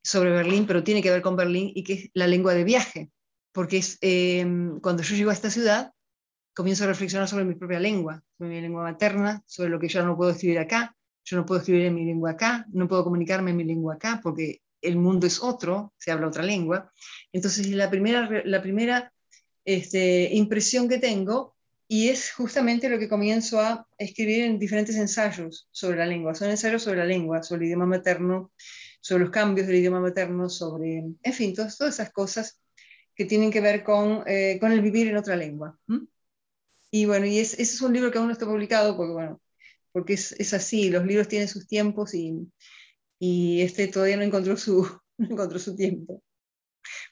sobre 0.02 0.30
Berlín, 0.30 0.66
pero 0.66 0.84
tiene 0.84 1.02
que 1.02 1.10
ver 1.10 1.22
con 1.22 1.36
Berlín 1.36 1.70
y 1.74 1.82
que 1.84 1.92
es 1.94 2.10
la 2.14 2.26
lengua 2.26 2.54
de 2.54 2.64
viaje, 2.64 3.10
porque 3.52 3.78
es, 3.78 3.98
em, 4.00 4.80
cuando 4.80 5.02
yo 5.02 5.16
llego 5.16 5.30
a 5.30 5.34
esta 5.34 5.50
ciudad, 5.50 5.92
comienzo 6.54 6.84
a 6.84 6.88
reflexionar 6.88 7.28
sobre 7.28 7.44
mi 7.44 7.54
propia 7.54 7.80
lengua, 7.80 8.22
sobre 8.36 8.50
mi 8.50 8.60
lengua 8.60 8.82
materna, 8.82 9.42
sobre 9.46 9.70
lo 9.70 9.78
que 9.78 9.88
yo 9.88 10.04
no 10.04 10.16
puedo 10.16 10.30
escribir 10.32 10.58
acá, 10.58 10.94
yo 11.24 11.36
no 11.36 11.46
puedo 11.46 11.60
escribir 11.60 11.86
en 11.86 11.94
mi 11.94 12.04
lengua 12.04 12.32
acá, 12.32 12.66
no 12.72 12.88
puedo 12.88 13.04
comunicarme 13.04 13.50
en 13.50 13.56
mi 13.56 13.64
lengua 13.64 13.94
acá 13.94 14.20
porque 14.22 14.60
el 14.82 14.96
mundo 14.96 15.26
es 15.26 15.42
otro, 15.42 15.92
se 15.98 16.10
habla 16.10 16.28
otra 16.28 16.42
lengua. 16.42 16.90
Entonces, 17.32 17.68
la 17.68 17.90
primera, 17.90 18.42
la 18.44 18.62
primera 18.62 19.12
este, 19.64 20.30
impresión 20.32 20.88
que 20.88 20.98
tengo, 20.98 21.54
y 21.92 22.08
es 22.08 22.30
justamente 22.30 22.88
lo 22.88 23.00
que 23.00 23.08
comienzo 23.08 23.58
a 23.58 23.84
escribir 23.98 24.44
en 24.44 24.60
diferentes 24.60 24.94
ensayos 24.94 25.66
sobre 25.72 25.98
la 25.98 26.06
lengua. 26.06 26.36
Son 26.36 26.48
ensayos 26.48 26.84
sobre 26.84 26.98
la 26.98 27.04
lengua, 27.04 27.42
sobre 27.42 27.62
el 27.62 27.66
idioma 27.66 27.84
materno, 27.84 28.52
sobre 29.00 29.24
los 29.24 29.32
cambios 29.32 29.66
del 29.66 29.74
idioma 29.74 29.98
materno, 29.98 30.48
sobre, 30.48 30.98
en 31.20 31.32
fin, 31.32 31.52
todas, 31.52 31.76
todas 31.76 31.94
esas 31.94 32.12
cosas 32.12 32.60
que 33.12 33.24
tienen 33.24 33.50
que 33.50 33.60
ver 33.60 33.82
con, 33.82 34.22
eh, 34.28 34.58
con 34.60 34.70
el 34.70 34.82
vivir 34.82 35.08
en 35.08 35.16
otra 35.16 35.34
lengua. 35.34 35.76
Y 36.92 37.06
bueno, 37.06 37.26
y 37.26 37.40
ese 37.40 37.60
es 37.60 37.82
un 37.82 37.92
libro 37.92 38.12
que 38.12 38.18
aún 38.18 38.28
no 38.28 38.34
está 38.34 38.46
publicado 38.46 38.96
porque, 38.96 39.12
bueno, 39.12 39.40
porque 39.90 40.12
es, 40.12 40.30
es, 40.38 40.54
así, 40.54 40.90
los 40.90 41.04
libros 41.04 41.26
tienen 41.26 41.48
sus 41.48 41.66
tiempos 41.66 42.14
y, 42.14 42.52
y 43.18 43.62
este 43.62 43.88
todavía 43.88 44.16
no 44.16 44.22
encontró 44.22 44.56
su, 44.56 44.88
no 45.18 45.26
encontró 45.26 45.58
su 45.58 45.74
tiempo. 45.74 46.22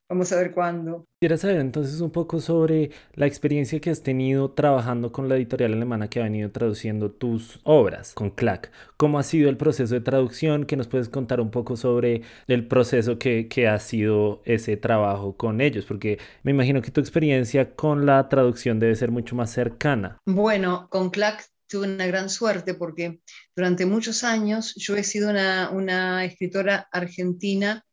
Vamos 0.08 0.32
a 0.32 0.36
ver 0.36 0.52
cuándo. 0.52 1.04
Quisiera 1.20 1.36
saber 1.36 1.56
entonces 1.60 2.00
un 2.00 2.10
poco 2.10 2.40
sobre 2.40 2.90
la 3.14 3.26
experiencia 3.26 3.80
que 3.80 3.90
has 3.90 4.02
tenido 4.02 4.52
trabajando 4.52 5.12
con 5.12 5.28
la 5.28 5.36
editorial 5.36 5.72
alemana 5.72 6.08
que 6.08 6.20
ha 6.20 6.24
venido 6.24 6.50
traduciendo 6.50 7.10
tus 7.10 7.60
obras, 7.64 8.14
con 8.14 8.30
CLAC. 8.30 8.70
¿Cómo 8.96 9.18
ha 9.18 9.22
sido 9.22 9.50
el 9.50 9.56
proceso 9.56 9.94
de 9.94 10.00
traducción? 10.00 10.64
¿Qué 10.64 10.76
nos 10.76 10.88
puedes 10.88 11.08
contar 11.08 11.40
un 11.40 11.50
poco 11.50 11.76
sobre 11.76 12.22
el 12.46 12.66
proceso 12.66 13.18
que, 13.18 13.48
que 13.48 13.68
ha 13.68 13.78
sido 13.78 14.40
ese 14.44 14.76
trabajo 14.76 15.36
con 15.36 15.60
ellos? 15.60 15.84
Porque 15.84 16.18
me 16.42 16.52
imagino 16.52 16.80
que 16.80 16.90
tu 16.90 17.00
experiencia 17.00 17.74
con 17.74 18.06
la 18.06 18.28
traducción 18.28 18.80
debe 18.80 18.96
ser 18.96 19.10
mucho 19.10 19.36
más 19.36 19.50
cercana. 19.50 20.18
Bueno, 20.24 20.88
con 20.90 21.10
CLAC 21.10 21.48
tuve 21.68 21.86
una 21.86 22.06
gran 22.06 22.30
suerte 22.30 22.74
porque 22.74 23.20
durante 23.54 23.86
muchos 23.86 24.24
años 24.24 24.74
yo 24.76 24.96
he 24.96 25.04
sido 25.04 25.30
una, 25.30 26.24
escritora 26.24 26.88
argentina 26.90 27.84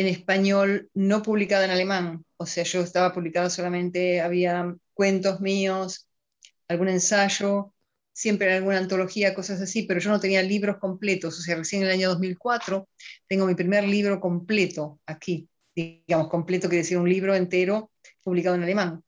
en 0.00 0.06
español 0.08 0.90
no 0.94 1.22
publicada 1.22 1.64
en 1.66 1.70
alemán. 1.72 2.24
O 2.36 2.46
sea, 2.46 2.64
yo 2.64 2.80
estaba 2.82 3.12
publicada 3.12 3.50
solamente, 3.50 4.20
había 4.20 4.74
cuentos 4.94 5.40
míos, 5.40 6.08
algún 6.68 6.88
ensayo, 6.88 7.74
siempre 8.12 8.54
alguna 8.54 8.78
antología, 8.78 9.34
cosas 9.34 9.60
así, 9.60 9.82
pero 9.84 10.00
yo 10.00 10.10
no 10.10 10.20
tenía 10.20 10.42
libros 10.42 10.78
completos. 10.78 11.38
O 11.38 11.42
sea, 11.42 11.56
recién 11.56 11.82
en 11.82 11.88
el 11.88 11.94
año 11.94 12.08
2004 12.10 12.88
tengo 13.28 13.46
mi 13.46 13.54
primer 13.54 13.84
libro 13.84 14.20
completo 14.20 15.00
aquí. 15.06 15.48
Digamos, 15.74 16.28
completo 16.28 16.68
quiere 16.68 16.82
decir 16.82 16.98
un 16.98 17.08
libro 17.08 17.34
entero 17.34 17.90
publicado 18.22 18.56
en 18.56 18.62
alemán. 18.64 19.02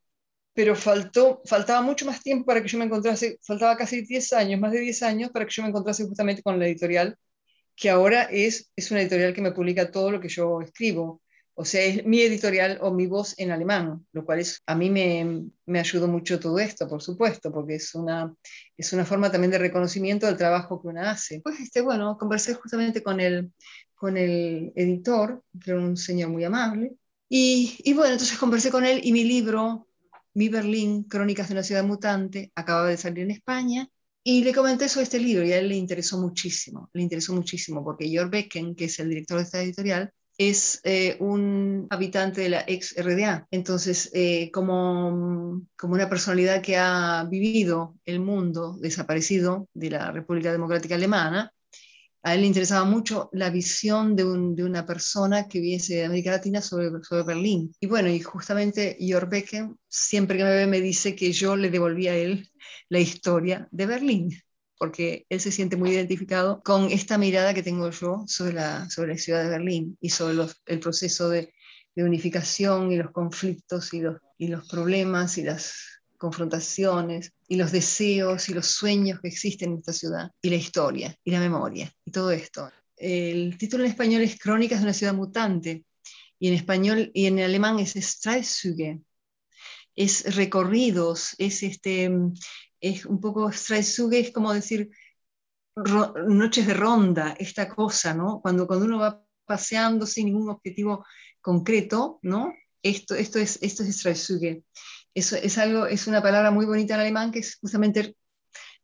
pero 0.55 0.76
faltó, 0.76 1.42
faltaba 1.46 1.83
mucho 1.83 2.05
más 2.07 2.22
tiempo 2.22 2.44
para 2.46 2.62
que 2.62 2.68
yo 2.68 2.78
me 2.78 2.85
encontrase, 2.85 3.38
faltaba 3.42 3.76
casi 3.76 4.02
10 4.02 4.33
años, 4.35 4.61
más 4.61 4.72
de 4.72 4.81
10 4.81 5.02
años, 5.02 5.31
para 5.31 5.46
que 5.46 5.52
yo 5.52 5.62
me 5.62 5.70
encontrase 5.70 6.05
justamente 6.07 6.42
con 6.42 6.59
la 6.59 6.66
editorial, 6.66 7.16
que 7.76 7.90
ahora 7.90 8.24
es, 8.24 8.70
es 8.76 8.90
una 8.90 9.00
editorial 9.00 9.35
que 9.35 9.42
me 9.42 9.52
publica 9.52 9.90
todo 9.90 10.11
lo 10.11 10.20
que 10.20 10.28
yo 10.28 10.61
escribo. 10.61 11.20
O 11.54 11.66
sea, 11.66 11.82
es 11.82 12.06
mi 12.06 12.22
editorial 12.22 12.78
o 12.80 12.92
mi 12.92 13.06
voz 13.06 13.35
en 13.38 13.50
alemán, 13.50 14.06
lo 14.12 14.24
cual 14.24 14.40
es, 14.40 14.62
a 14.66 14.74
mí 14.74 14.88
me, 14.88 15.44
me 15.66 15.80
ayudó 15.80 16.08
mucho 16.08 16.40
todo 16.40 16.58
esto, 16.58 16.88
por 16.88 17.02
supuesto, 17.02 17.52
porque 17.52 17.74
es 17.74 17.94
una, 17.94 18.35
es 18.76 18.92
una 18.94 19.04
forma 19.04 19.30
también 19.30 19.50
de 19.50 19.58
reconocimiento 19.58 20.26
del 20.26 20.38
trabajo 20.38 20.80
que 20.80 20.88
uno 20.88 21.02
hace. 21.02 21.40
Pues, 21.42 21.61
este, 21.61 21.82
bueno, 21.82 22.16
conversé 22.16 22.54
justamente 22.54 23.02
con 23.02 23.20
el, 23.20 23.52
con 23.94 24.16
el 24.16 24.72
editor, 24.74 25.44
que 25.62 25.72
era 25.72 25.80
un 25.80 25.96
señor 25.98 26.30
muy 26.30 26.42
amable, 26.42 26.94
y, 27.28 27.76
y 27.85 27.92
bueno, 27.92 28.12
entonces 28.12 28.38
conversé 28.38 28.70
con 28.70 28.85
él 28.87 29.00
y 29.02 29.12
mi 29.12 29.24
libro, 29.24 29.87
Mi 30.32 30.48
Berlín, 30.48 31.04
Crónicas 31.04 31.48
de 31.48 31.54
una 31.54 31.62
ciudad 31.62 31.85
mutante, 31.85 32.50
acababa 32.54 32.88
de 32.88 32.96
salir 32.96 33.24
en 33.24 33.30
España, 33.30 33.88
y 34.24 34.44
le 34.44 34.54
comenté 34.54 34.88
sobre 34.88 35.04
este 35.04 35.18
libro 35.18 35.44
y 35.44 35.52
a 35.52 35.58
él 35.58 35.68
le 35.68 35.76
interesó 35.76 36.20
muchísimo, 36.20 36.90
le 36.92 37.02
interesó 37.02 37.32
muchísimo, 37.35 37.85
porque 37.85 38.08
Georg 38.08 38.30
Becken, 38.30 38.74
que 38.74 38.85
es 38.85 38.98
el 39.00 39.08
director 39.08 39.38
de 39.38 39.44
esta 39.44 39.62
editorial, 39.62 40.12
es 40.38 40.80
eh, 40.85 41.16
un 41.20 41.87
habitante 41.90 42.40
de 42.40 42.48
la 42.48 42.64
ex 42.66 42.94
RDA. 42.96 43.46
Entonces, 43.50 44.11
eh, 44.14 44.50
como, 44.52 45.62
como 45.76 45.94
una 45.94 46.08
personalidad 46.08 46.62
que 46.62 46.76
ha 46.76 47.26
vivido 47.28 47.96
el 48.04 48.20
mundo 48.20 48.76
desaparecido 48.80 49.68
de 49.74 49.90
la 49.90 50.11
República 50.11 50.52
Democrática 50.52 50.94
Alemana, 50.94 51.52
a 52.22 52.35
él 52.35 52.42
le 52.42 52.46
interesaba 52.46 52.85
mucho 52.85 53.28
la 53.32 53.50
visión 53.50 54.14
de, 54.16 54.24
una 54.24 54.87
persona 54.87 55.48
que 55.48 55.61
viese 55.61 55.96
de 55.96 56.04
América 56.04 56.30
Latina 56.30 56.62
sobre, 56.62 56.90
sobre 57.02 57.24
Berlín. 57.24 57.74
Y 57.80 57.87
bueno, 57.87 58.08
y 58.08 58.20
justamente 58.20 58.96
Jörg 59.00 59.28
Becken, 59.28 59.76
siempre 59.88 60.38
que 60.38 60.44
me 60.44 60.54
ve, 60.54 60.66
me 60.66 60.80
dice 60.80 61.16
que 61.16 61.32
yo 61.32 61.56
le 61.56 61.70
devolví 61.70 62.08
a 62.08 62.16
él 62.16 62.48
la 62.88 63.00
historia 63.00 63.68
de 63.70 63.87
Berlín 63.87 64.30
porque 64.82 65.26
él 65.28 65.38
se 65.38 65.52
siente 65.52 65.76
muy 65.76 65.90
identificado 65.90 66.61
con 66.64 66.90
esta 66.90 67.16
mirada 67.16 67.54
que 67.54 67.62
tengo 67.62 67.88
yo 67.90 68.24
sobre 68.26 68.54
la, 68.54 68.90
sobre 68.90 69.12
la 69.12 69.16
ciudad 69.16 69.44
de 69.44 69.50
Berlín 69.50 69.96
y 70.00 70.11
sobre 70.11 70.44
el 70.66 70.80
proceso 70.80 71.28
de, 71.28 71.54
unificación 71.94 72.90
y 72.90 72.96
los 72.96 73.12
conflictos 73.12 73.94
y 73.94 74.00
los, 74.00 74.16
y 74.38 74.48
los 74.48 74.68
problemas 74.68 75.38
y 75.38 75.44
las 75.44 76.01
confrontaciones 76.22 77.32
y 77.48 77.56
los 77.56 77.72
deseos 77.72 78.48
y 78.48 78.54
los 78.54 78.68
sueños 78.68 79.18
que 79.20 79.26
existen 79.26 79.72
en 79.72 79.78
esta 79.78 79.92
ciudad 79.92 80.30
y 80.40 80.50
la 80.50 80.54
historia 80.54 81.16
y 81.24 81.32
la 81.32 81.40
memoria 81.40 81.92
y 82.04 82.12
todo 82.12 82.30
esto. 82.30 82.70
El 82.96 83.58
título 83.58 83.82
en 83.82 83.90
español 83.90 84.22
es 84.22 84.38
Crónicas 84.38 84.78
de 84.78 84.85
una 84.85 84.94
ciudad 84.94 85.14
mutante 85.14 85.85
y 86.38 86.46
en 86.46 86.54
español 86.54 87.11
y 87.12 87.26
en 87.26 87.40
alemán 87.40 87.80
es 87.80 87.94
Streifzüge, 87.94 89.00
es 89.96 90.37
recorridos, 90.37 91.35
es 91.38 91.64
este 91.64 92.08
es 92.80 93.04
un 93.04 93.20
poco 93.20 93.50
Streisuge, 93.50 94.20
es 94.20 94.30
como 94.30 94.52
decir 94.52 94.90
noches 95.74 96.68
de 96.68 96.74
ronda, 96.74 97.35
esta 97.37 97.68
cosa, 97.68 98.14
¿no? 98.14 98.40
Cuando, 98.40 98.68
cuando 98.68 98.87
uno 98.87 99.00
va 99.00 99.24
paseando 99.44 100.06
sin 100.06 100.26
ningún 100.26 100.50
objetivo 100.50 101.04
concreto, 101.40 102.20
¿no? 102.22 102.54
Esto, 102.80 103.16
esto 103.16 103.40
es, 103.40 103.58
esto 103.61 103.82
es 103.82 103.96
Streisuge. 103.96 104.62
Es, 105.14 105.59
algo, 105.59 105.87
es 105.87 106.07
una 106.07 106.22
palabra 106.22 106.51
muy 106.51 106.64
bonita 106.64 106.94
en 106.94 107.01
alemán 107.01 107.33
que 107.33 107.44
justamente 107.61 108.16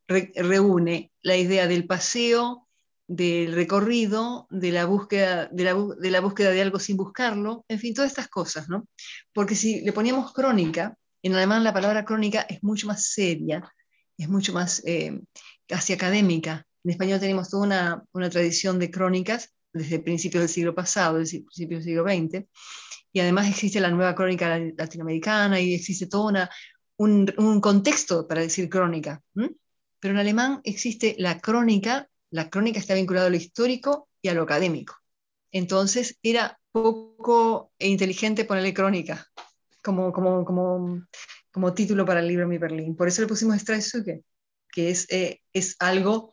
reúne 0.06 1.10
la 1.22 1.36
idea 1.36 1.66
del 1.66 1.86
paseo, 1.86 2.68
del 3.06 3.54
recorrido, 3.54 4.46
de 4.50 4.70
la, 4.70 4.84
búsqueda, 4.84 5.46
de 5.46 6.10
la 6.10 6.20
búsqueda 6.20 6.50
de 6.50 6.60
algo 6.60 6.78
sin 6.78 6.96
buscarlo, 6.96 7.64
en 7.68 7.78
fin, 7.78 7.94
todas 7.94 8.10
estas 8.10 8.28
cosas, 8.28 8.68
¿no? 8.68 8.86
Porque 9.32 9.54
si 9.54 9.80
le 9.80 9.92
poníamos 9.92 10.32
crónica, 10.32 10.96
en 11.22 11.34
alemán 11.34 11.64
la 11.64 11.72
palabra 11.72 12.04
crónica 12.04 12.42
es 12.42 12.62
mucho 12.62 12.86
más 12.86 13.06
seria, 13.06 13.74
es 14.18 14.28
mucho 14.28 14.52
más 14.52 14.82
eh, 14.86 15.20
casi 15.66 15.94
académica. 15.94 16.66
En 16.84 16.90
español 16.90 17.20
tenemos 17.20 17.48
toda 17.48 17.64
una, 17.64 18.04
una, 18.12 18.30
tradición 18.30 18.78
de 18.78 18.90
crónicas 18.90 19.54
desde 19.72 19.98
principios 20.00 20.42
del 20.42 20.50
siglo 20.50 20.74
pasado, 20.74 21.18
desde 21.18 21.40
principios 21.40 21.84
del 21.84 21.94
siglo 21.94 22.04
XX, 22.04 22.46
y 23.12 23.20
además 23.20 23.48
existe 23.48 23.80
la 23.80 23.90
nueva 23.90 24.14
crónica 24.14 24.58
latinoamericana 24.76 25.60
y 25.60 25.74
existe 25.74 26.06
todo 26.06 26.26
una, 26.26 26.50
un, 26.96 27.60
contexto 27.60 28.26
para 28.26 28.42
decir 28.42 28.68
crónica. 28.68 29.22
Pero 29.34 30.14
en 30.14 30.18
alemán 30.18 30.60
existe 30.64 31.16
la 31.18 31.40
crónica, 31.40 32.08
la 32.30 32.50
crónica 32.50 32.78
está 32.78 32.94
vinculada 32.94 33.26
a 33.26 33.30
lo 33.30 33.36
histórico 33.36 34.08
y 34.22 34.28
a 34.28 34.34
lo 34.34 34.42
académico. 34.42 34.94
Entonces 35.50 36.18
era 36.22 36.58
poco 36.70 37.72
inteligente 37.78 38.44
ponerle 38.44 38.74
crónica, 38.74 39.26
como, 39.82 40.12
como, 40.12 40.44
como 40.44 41.02
como 41.58 41.74
título 41.74 42.04
para 42.04 42.20
el 42.20 42.28
libro 42.28 42.46
Mi 42.46 42.56
Berlín. 42.56 42.94
Por 42.94 43.08
eso 43.08 43.22
le 43.22 43.26
pusimos 43.26 43.58
Streisuke, 43.58 44.22
que 44.70 44.90
es, 44.90 45.10
eh, 45.10 45.40
es 45.52 45.74
algo 45.80 46.32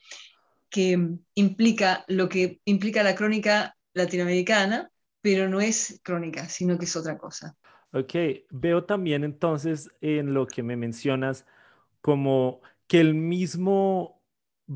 que 0.69 0.99
implica 1.33 2.05
lo 2.07 2.29
que 2.29 2.59
implica 2.65 3.01
la 3.01 3.15
crónica 3.15 3.75
latinoamericana, 3.93 4.91
pero 5.25 5.49
no 5.49 5.59
es 5.59 5.99
crónica, 6.03 6.47
sino 6.49 6.77
que 6.77 6.85
es 6.85 6.95
otra 6.95 7.17
cosa. 7.17 7.57
Ok, 7.93 8.13
veo 8.51 8.83
también 8.83 9.23
entonces 9.23 9.89
en 9.99 10.35
lo 10.35 10.45
que 10.45 10.61
me 10.61 10.77
mencionas 10.77 11.47
como 11.99 12.61
que 12.85 12.99
el 12.99 13.15
mismo, 13.15 14.21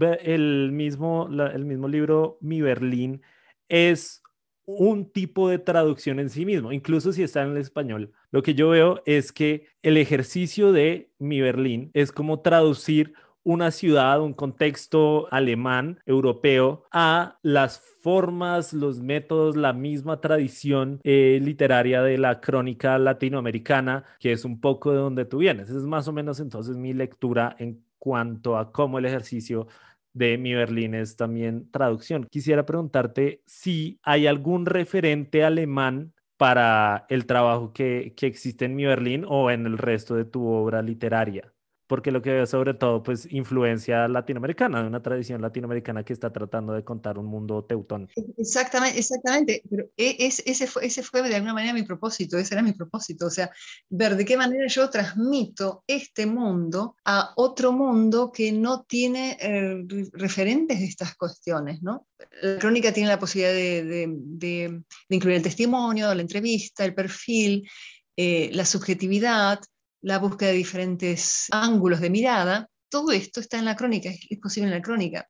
el 0.01 0.71
mismo, 0.71 1.29
el 1.29 1.65
mismo 1.65 1.87
libro 1.87 2.39
Mi 2.41 2.61
Berlín 2.61 3.21
es 3.67 4.23
un 4.65 5.11
tipo 5.11 5.49
de 5.49 5.59
traducción 5.59 6.19
en 6.19 6.31
sí 6.31 6.47
mismo, 6.47 6.71
incluso 6.71 7.13
si 7.13 7.21
está 7.21 7.43
en 7.43 7.51
el 7.51 7.57
español. 7.57 8.11
Lo 8.31 8.41
que 8.41 8.55
yo 8.55 8.69
veo 8.69 9.03
es 9.05 9.31
que 9.31 9.67
el 9.83 9.97
ejercicio 9.97 10.71
de 10.71 11.11
mi 11.19 11.41
Berlín 11.41 11.91
es 11.93 12.11
como 12.11 12.39
traducir 12.39 13.13
una 13.43 13.71
ciudad, 13.71 14.21
un 14.21 14.33
contexto 14.33 15.27
alemán, 15.31 15.99
europeo, 16.05 16.83
a 16.91 17.39
las 17.41 17.79
formas, 18.01 18.73
los 18.73 19.01
métodos, 19.01 19.55
la 19.55 19.73
misma 19.73 20.21
tradición 20.21 20.99
eh, 21.03 21.39
literaria 21.41 22.01
de 22.01 22.17
la 22.17 22.41
crónica 22.41 22.97
latinoamericana, 22.97 24.03
que 24.19 24.31
es 24.31 24.45
un 24.45 24.59
poco 24.59 24.91
de 24.91 24.97
donde 24.97 25.25
tú 25.25 25.39
vienes. 25.39 25.69
es 25.69 25.83
más 25.83 26.07
o 26.07 26.13
menos 26.13 26.39
entonces 26.39 26.77
mi 26.77 26.93
lectura 26.93 27.55
en 27.59 27.83
cuanto 27.97 28.57
a 28.57 28.71
cómo 28.71 28.99
el 28.99 29.05
ejercicio 29.05 29.67
de 30.13 30.37
Mi 30.37 30.53
Berlín 30.53 30.95
es 30.95 31.15
también 31.15 31.69
traducción. 31.71 32.25
Quisiera 32.29 32.65
preguntarte 32.65 33.41
si 33.45 33.99
hay 34.03 34.27
algún 34.27 34.65
referente 34.65 35.43
alemán 35.43 36.13
para 36.37 37.05
el 37.09 37.25
trabajo 37.25 37.73
que, 37.73 38.13
que 38.15 38.27
existe 38.27 38.65
en 38.65 38.75
Mi 38.75 38.85
Berlín 38.85 39.25
o 39.27 39.51
en 39.51 39.65
el 39.65 39.77
resto 39.77 40.15
de 40.15 40.25
tu 40.25 40.47
obra 40.47 40.81
literaria 40.81 41.53
porque 41.89 42.11
lo 42.11 42.21
que 42.21 42.29
veo 42.29 42.45
sobre 42.45 42.75
todo, 42.75 43.01
pues, 43.01 43.27
influencia 43.31 44.07
latinoamericana, 44.07 44.83
de 44.83 44.87
una 44.87 45.01
tradición 45.01 45.41
latinoamericana 45.41 46.03
que 46.03 46.13
está 46.13 46.31
tratando 46.31 46.73
de 46.73 46.83
contar 46.83 47.17
un 47.17 47.25
mundo 47.25 47.65
teutón. 47.65 48.07
Exactamente, 48.37 48.99
exactamente, 48.99 49.63
pero 49.67 49.85
e, 49.97 50.15
es, 50.19 50.43
ese, 50.45 50.67
fue, 50.67 50.85
ese 50.85 51.01
fue 51.01 51.23
de 51.23 51.33
alguna 51.33 51.55
manera 51.55 51.73
mi 51.73 51.81
propósito, 51.81 52.37
ese 52.37 52.53
era 52.53 52.61
mi 52.61 52.73
propósito, 52.73 53.25
o 53.25 53.31
sea, 53.31 53.49
ver 53.89 54.15
de 54.15 54.23
qué 54.23 54.37
manera 54.37 54.67
yo 54.67 54.87
transmito 54.91 55.83
este 55.87 56.27
mundo 56.27 56.95
a 57.05 57.33
otro 57.37 57.71
mundo 57.71 58.31
que 58.31 58.51
no 58.51 58.83
tiene 58.83 59.35
eh, 59.41 59.83
referentes 60.13 60.79
de 60.79 60.85
estas 60.85 61.15
cuestiones, 61.15 61.81
¿no? 61.81 62.05
La 62.43 62.59
crónica 62.59 62.93
tiene 62.93 63.09
la 63.09 63.17
posibilidad 63.17 63.53
de, 63.53 63.83
de, 63.83 64.07
de, 64.13 64.83
incluir 65.09 65.37
el 65.37 65.43
testimonio, 65.43 66.13
la 66.13 66.21
entrevista, 66.21 66.85
el 66.85 66.93
perfil, 66.93 67.67
eh, 68.15 68.51
la 68.53 68.65
subjetividad, 68.65 69.59
la 70.01 70.19
búsqueda 70.19 70.49
de 70.49 70.55
diferentes 70.55 71.47
ángulos 71.51 71.99
de 71.99 72.09
mirada, 72.09 72.69
todo 72.89 73.11
esto 73.11 73.39
está 73.39 73.59
en 73.59 73.65
la 73.65 73.75
crónica, 73.75 74.09
es, 74.09 74.39
posible 74.39 74.69
en 74.69 74.75
la 74.75 74.81
crónica. 74.81 75.27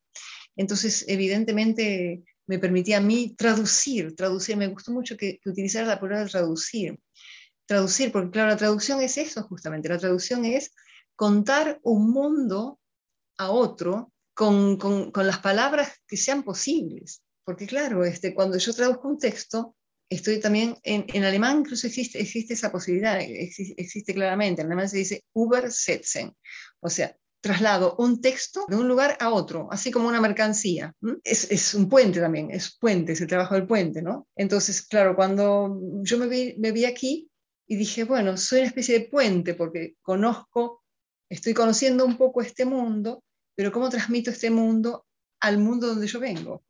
Entonces, 0.56 1.06
evidentemente, 1.08 2.24
me 2.48 2.60
permitía 2.60 2.98
a 2.98 3.02
mí 3.02 3.36
traducir, 3.38 4.16
traducir, 4.16 4.58
me 4.58 4.68
gustó 4.68 4.92
mucho 4.92 5.18
que, 5.18 5.40
que 5.42 5.50
utilizara 5.50 5.88
la 5.88 6.00
palabra 6.00 6.28
traducir, 6.28 7.00
traducir, 7.66 8.12
porque 8.12 8.32
claro, 8.32 8.50
la 8.50 8.58
traducción 8.58 9.02
es 9.02 9.18
eso 9.18 9.44
justamente, 9.44 9.90
la 9.90 10.00
traducción 10.00 10.46
es 10.46 10.72
contar 11.16 11.80
un 11.84 12.12
mundo 12.12 12.80
a 13.38 13.52
otro 13.52 14.12
con, 14.34 14.78
con, 14.78 15.12
con 15.12 15.28
las 15.28 15.40
palabras 15.40 15.92
que 16.08 16.18
sean 16.18 16.44
posibles, 16.44 17.22
porque 17.44 17.68
claro, 17.68 18.06
este, 18.06 18.34
cuando 18.34 18.58
yo 18.58 18.74
traduzco 18.74 19.08
un 19.08 19.20
texto, 19.20 19.76
estoy 20.10 20.40
también, 20.40 20.76
en, 20.84 21.24
alemán 21.24 21.60
incluso 21.60 21.88
existe, 21.88 22.20
esa 22.20 22.72
posibilidad, 22.72 23.20
existe, 23.22 24.14
claramente, 24.14 24.62
en 24.62 24.68
alemán 24.68 24.90
se 24.90 24.98
dice 24.98 25.24
Übersetzen, 25.34 26.34
o 26.80 26.90
sea, 26.90 27.16
traslado 27.42 27.96
un 28.00 28.20
texto 28.20 28.66
de 28.68 28.76
un 28.76 28.88
lugar 28.88 29.16
a 29.20 29.32
otro, 29.32 29.70
así 29.72 29.92
como 29.92 30.10
una 30.10 30.20
mercancía. 30.20 30.94
Es, 31.24 31.74
un 31.74 31.88
puente 31.88 32.20
también, 32.20 32.52
es 32.52 32.78
puente, 32.78 33.14
es 33.14 33.22
el 33.22 33.28
trabajo 33.28 33.56
del 33.56 33.68
puente, 33.68 34.02
¿no? 34.02 34.28
Entonces, 34.36 34.82
claro, 34.82 35.16
cuando 35.16 35.80
yo 36.02 36.18
me 36.18 36.72
vi 36.72 36.86
aquí 36.86 37.30
y 37.68 37.76
dije, 37.76 38.04
bueno, 38.04 38.36
soy 38.36 38.60
una 38.60 38.68
especie 38.68 39.00
de 39.00 39.06
puente 39.06 39.54
porque 39.54 39.96
conozco, 40.02 40.84
estoy 41.30 41.54
conociendo 41.54 42.04
un 42.04 42.18
poco 42.18 42.42
este 42.42 42.66
mundo, 42.66 43.24
pero 43.56 43.72
¿cómo 43.72 43.90
transmito 43.90 44.32
este 44.32 44.50
mundo 44.50 45.06
al 45.40 45.60
mundo 45.60 45.88
donde 45.88 46.08
yo 46.08 46.20
vengo? 46.20 46.64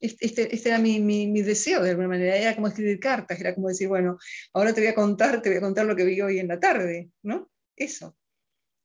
Este, 0.00 0.54
este, 0.54 0.68
era 0.68 0.78
mi, 0.78 0.98
mi, 0.98 1.42
deseo 1.42 1.82
de 1.82 1.90
alguna 1.90 2.08
manera, 2.08 2.34
era 2.36 2.54
como 2.54 2.68
escribir 2.68 2.98
cartas, 2.98 3.38
era 3.38 3.54
como 3.54 3.68
decir, 3.68 3.86
bueno, 3.88 4.18
ahora 4.54 4.72
te 4.72 4.80
voy 4.80 4.88
a 4.88 4.94
contar, 4.94 5.42
te 5.42 5.50
voy 5.50 5.58
a 5.58 5.60
contar 5.60 5.84
lo 5.84 5.94
que 5.94 6.04
vi 6.04 6.20
hoy 6.22 6.38
en 6.38 6.48
la 6.48 6.58
tarde, 6.58 7.10
¿no? 7.22 7.50
Eso. 7.76 8.16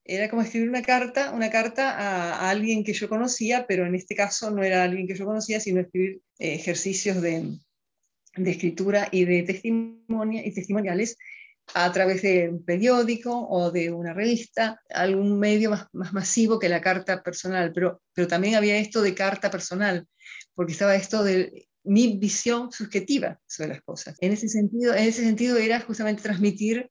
Era 0.04 0.28
como 0.28 0.42
escribir 0.42 0.68
una 0.68 0.82
carta, 0.82 1.32
una 1.32 1.50
carta 1.50 1.90
a, 1.90 2.50
alguien 2.50 2.84
que 2.84 2.92
yo 2.92 3.08
conocía, 3.08 3.66
pero 3.66 3.86
en 3.86 3.94
este 3.94 4.14
caso 4.14 4.50
no 4.50 4.62
era 4.62 4.84
alguien 4.84 5.06
que 5.06 5.14
yo 5.14 5.24
conocía, 5.24 5.58
sino 5.58 5.80
escribir 5.80 6.20
eh, 6.38 6.54
ejercicios 6.54 7.20
de, 7.22 7.58
de, 8.36 8.50
escritura 8.50 9.08
y 9.10 9.24
de 9.24 9.42
testimonia, 9.42 10.46
y 10.46 10.52
testimoniales 10.52 11.16
a 11.74 11.92
través 11.92 12.22
de 12.22 12.48
un 12.48 12.64
periódico 12.64 13.46
o 13.48 13.70
de 13.70 13.90
una 13.90 14.14
revista, 14.14 14.80
algún 14.88 15.38
medio 15.38 15.70
más, 15.70 15.86
más 15.92 16.12
masivo 16.12 16.58
que 16.58 16.68
la 16.68 16.80
carta 16.80 17.22
personal, 17.22 17.72
pero, 17.72 18.02
pero 18.14 18.28
también 18.28 18.54
había 18.54 18.78
esto 18.78 19.02
de 19.02 19.14
carta 19.14 19.50
personal, 19.50 20.06
porque 20.54 20.72
estaba 20.72 20.94
esto 20.94 21.24
de 21.24 21.68
mi 21.84 22.18
visión 22.18 22.72
subjetiva 22.72 23.40
sobre 23.46 23.70
las 23.70 23.82
cosas. 23.82 24.16
En 24.20 24.32
ese 24.32 24.48
sentido, 24.48 24.94
en 24.94 25.04
ese 25.04 25.22
sentido 25.22 25.56
era 25.56 25.80
justamente 25.80 26.22
transmitir 26.22 26.90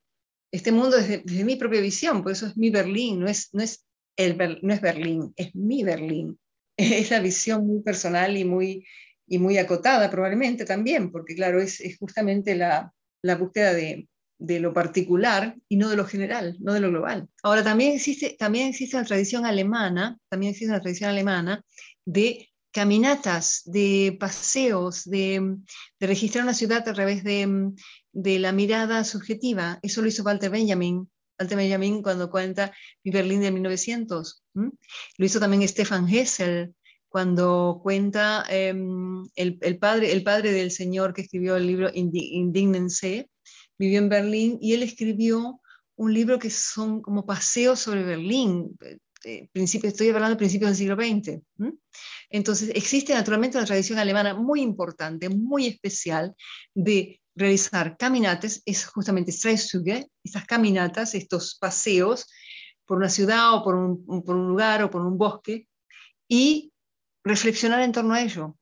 este 0.52 0.72
mundo 0.72 0.98
desde, 0.98 1.24
mi 1.44 1.56
propia 1.58 1.82
visión, 1.82 2.24
por 2.24 2.32
eso 2.32 2.48
es 2.48 2.58
mi 2.58 2.70
Berlín, 2.70 3.20
no 3.20 3.28
es, 3.28 3.50
no 3.54 3.62
es, 3.62 3.86
el, 4.16 4.38
no 4.62 4.74
es 4.74 4.82
Berlín, 4.82 5.34
es 5.36 5.54
mi 5.56 5.84
Berlín. 5.84 6.40
Es 6.78 7.10
la 7.10 7.22
visión 7.22 7.66
muy 7.66 7.82
personal 7.82 8.36
y 8.36 8.44
muy, 8.44 8.86
y 9.28 9.40
muy 9.40 9.58
acotada 9.58 10.12
probablemente 10.12 10.66
también, 10.66 11.10
porque 11.10 11.34
claro, 11.34 11.62
es, 11.62 11.80
es 11.80 11.98
justamente 11.98 12.54
la, 12.54 12.92
la 13.22 13.36
búsqueda 13.36 13.74
de, 13.74 14.10
de 14.38 14.60
lo 14.60 14.74
particular 14.74 15.56
y 15.70 15.78
no 15.78 15.90
de 15.90 15.96
lo 15.96 16.06
general, 16.06 16.58
no 16.60 16.74
de 16.74 16.80
lo 16.80 16.90
global. 16.90 17.30
Ahora, 17.44 17.64
también 17.64 17.94
existe, 17.94 18.36
también 18.38 18.68
existe 18.68 18.98
una 18.98 19.06
tradición 19.06 19.46
alemana, 19.46 20.18
también 20.30 20.52
existe 20.52 20.72
una 20.72 20.82
tradición 20.82 21.10
alemana 21.10 21.64
de 22.06 22.50
caminatas, 22.76 23.62
de 23.64 24.18
paseos, 24.20 25.06
de, 25.06 25.56
registrar 26.00 26.44
una 26.44 26.54
ciudad 26.54 26.88
a 26.88 26.94
través 26.94 27.24
de, 27.24 27.74
la 28.14 28.52
mirada 28.52 29.06
subjetiva. 29.06 29.80
Eso 29.82 30.02
lo 30.02 30.10
hizo 30.10 30.24
Walter 30.24 30.52
Benjamin. 30.52 31.10
Walter 31.40 31.58
Benjamin 31.58 32.02
cuando 32.02 32.30
cuenta 32.30 32.74
mi 33.04 33.12
Berlín 33.12 33.40
de 33.40 33.52
1900. 33.52 34.44
Lo 34.54 35.26
hizo 35.26 35.40
también 35.40 35.66
Stefan 35.68 36.10
Hessel 36.10 36.76
cuando 37.08 37.80
cuenta 37.82 38.44
em, 38.50 39.24
el, 39.36 39.80
padre, 39.80 40.12
el 40.12 40.24
padre 40.24 40.52
del 40.52 40.70
señor 40.70 41.14
que 41.14 41.22
escribió 41.22 41.56
el 41.56 41.68
libro 41.68 41.90
Indignense, 41.94 43.30
vivió 43.78 44.00
en 44.00 44.10
Berlín 44.10 44.58
y 44.62 44.74
él 44.74 44.84
escribió 44.84 45.62
un 45.98 46.14
libro 46.14 46.40
que 46.40 46.50
son 46.50 47.02
como 47.02 47.26
paseos 47.26 47.80
sobre 47.80 48.04
Berlín, 48.04 48.78
eh, 48.82 48.98
eh, 49.24 49.50
principio, 49.52 49.90
estoy 49.90 50.10
hablando 50.10 50.32
de 50.32 50.36
principios 50.36 50.70
del 50.70 50.78
siglo 50.78 50.96
XX. 50.96 51.42
Entonces, 52.30 52.72
existe 52.76 53.14
naturalmente 53.14 53.58
una 53.58 53.66
tradición 53.66 53.98
alemana 53.98 54.34
muy 54.36 54.62
importante, 54.62 55.30
muy 55.30 55.68
especial, 55.68 56.36
de 56.74 57.22
realizar 57.36 57.98
caminatas, 57.98 58.62
es 58.66 58.86
justamente 58.86 59.32
Streifzüge, 59.32 60.08
estas 60.24 60.46
caminatas, 60.46 61.16
estos 61.16 61.58
paseos 61.60 62.28
por 62.86 62.98
una 62.98 63.10
ciudad 63.10 63.56
o 63.56 63.64
por 63.64 63.76
un 63.76 64.48
lugar 64.48 64.84
o 64.84 64.92
por 64.92 65.02
un 65.02 65.18
bosque, 65.18 65.68
y 66.28 66.72
reflexionar 67.24 67.82
en 67.82 67.92
torno 67.92 68.14
a 68.14 68.22
ello. 68.22 68.56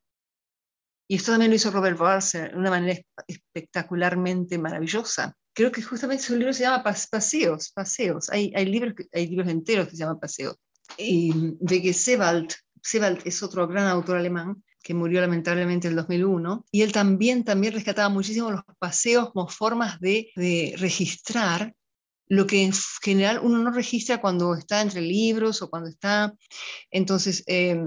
Y 1.07 1.15
esto 1.15 1.31
también 1.31 1.51
lo 1.51 1.55
hizo 1.55 1.71
Robert 1.71 1.97
Barser 1.97 2.51
de 2.51 2.57
una 2.57 2.69
manera 2.69 2.99
espectacularmente 3.27 4.57
maravillosa. 4.57 5.35
Creo 5.53 5.71
que 5.71 5.81
justamente 5.81 6.23
su 6.23 6.35
libro 6.35 6.53
se 6.53 6.63
llama 6.63 6.83
Paseos, 6.83 7.71
Paseos. 7.71 8.29
Hay, 8.29 8.51
hay, 8.55 8.65
libros, 8.65 8.93
hay 9.11 9.27
libros 9.27 9.49
enteros 9.49 9.87
que 9.87 9.91
se 9.91 9.97
llaman 9.97 10.19
Paseos. 10.19 10.55
Y 10.97 11.31
de 11.59 11.81
que 11.81 11.93
Sebald, 11.93 12.53
Sebald 12.81 13.21
es 13.25 13.43
otro 13.43 13.67
gran 13.67 13.87
autor 13.87 14.17
alemán 14.17 14.63
que 14.81 14.93
murió 14.93 15.21
lamentablemente 15.21 15.87
en 15.87 15.93
el 15.93 15.97
2001, 15.97 16.65
y 16.69 16.81
él 16.81 16.91
también, 16.91 17.45
también 17.45 17.73
rescataba 17.73 18.09
muchísimo 18.09 18.51
los 18.51 18.63
paseos 18.79 19.31
como 19.31 19.47
formas 19.47 19.97
de, 20.01 20.29
de 20.35 20.75
registrar 20.77 21.73
lo 22.27 22.47
que 22.47 22.63
en 22.63 22.73
general 23.01 23.39
uno 23.41 23.59
no 23.59 23.71
registra 23.71 24.19
cuando 24.19 24.55
está 24.55 24.81
entre 24.81 25.01
libros 25.01 25.61
o 25.61 25.69
cuando 25.69 25.89
está... 25.89 26.33
Entonces, 26.89 27.43
eh, 27.47 27.79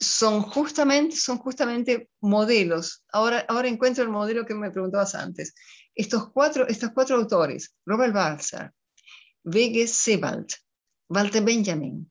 son 0.00 0.42
justamente, 0.42 1.16
son 1.16 1.38
justamente 1.38 2.08
modelos. 2.20 3.04
Ahora, 3.12 3.44
ahora 3.48 3.68
encuentro 3.68 4.04
el 4.04 4.10
modelo 4.10 4.46
que 4.46 4.54
me 4.54 4.70
preguntabas 4.70 5.14
antes. 5.14 5.54
Estos 5.94 6.30
cuatro, 6.30 6.66
estos 6.68 6.90
cuatro 6.92 7.16
autores, 7.16 7.74
Robert 7.84 8.14
Balzer, 8.14 8.72
Wege 9.44 9.86
Sebald, 9.86 10.46
Walter 11.08 11.42
Benjamin, 11.42 12.10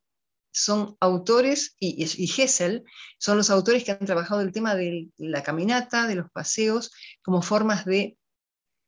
son 0.52 0.98
autores, 1.00 1.76
y, 1.80 2.04
y 2.04 2.42
Hessel, 2.42 2.84
son 3.20 3.38
los 3.38 3.50
autores 3.52 3.84
que 3.84 3.92
han 3.92 4.06
trabajado 4.06 4.42
el 4.42 4.52
tema 4.52 4.76
de 4.76 5.10
la 5.18 5.44
caminata, 5.44 6.08
de 6.08 6.16
los 6.16 6.32
paseos, 6.32 6.92
como 7.22 7.42
formas 7.42 7.86
de 7.86 8.18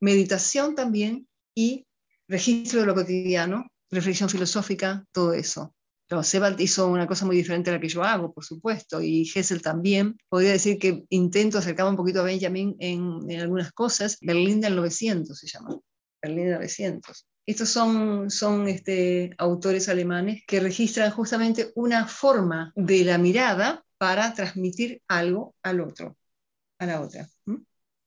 meditación 0.00 0.74
también 0.74 1.28
y 1.54 1.86
registro 2.26 2.80
de 2.80 2.86
lo 2.86 2.94
cotidiano, 2.94 3.66
reflexión 3.90 4.28
filosófica, 4.28 5.04
todo 5.12 5.32
eso. 5.32 5.74
No, 6.10 6.24
Sebald 6.24 6.60
hizo 6.60 6.88
una 6.88 7.06
cosa 7.06 7.24
muy 7.24 7.36
diferente 7.36 7.70
a 7.70 7.74
la 7.74 7.80
que 7.80 7.88
yo 7.88 8.02
hago, 8.02 8.32
por 8.32 8.44
supuesto, 8.44 9.00
y 9.00 9.30
Hessel 9.32 9.62
también. 9.62 10.18
Podría 10.28 10.50
decir 10.50 10.76
que 10.76 11.04
intento 11.08 11.58
acercarme 11.58 11.90
un 11.90 11.96
poquito 11.96 12.20
a 12.20 12.24
Benjamin 12.24 12.74
en, 12.80 13.30
algunas 13.40 13.70
cosas. 13.72 14.18
Berlín 14.20 14.60
del 14.60 14.74
900 14.74 15.38
se 15.38 15.46
llama. 15.46 15.78
Berlín 16.20 16.46
del 16.46 16.54
900. 16.54 17.26
Estos 17.46 17.68
son, 17.68 18.28
son 18.28 18.66
este, 18.66 19.30
autores 19.38 19.88
alemanes 19.88 20.42
que 20.46 20.58
registran 20.58 21.12
justamente 21.12 21.70
una 21.76 22.06
forma 22.06 22.72
de 22.74 23.04
la 23.04 23.16
mirada 23.16 23.84
para 23.96 24.34
transmitir 24.34 25.02
algo 25.06 25.54
al 25.62 25.80
otro, 25.80 26.16
a 26.80 26.86
la 26.86 27.00
otra. 27.00 27.28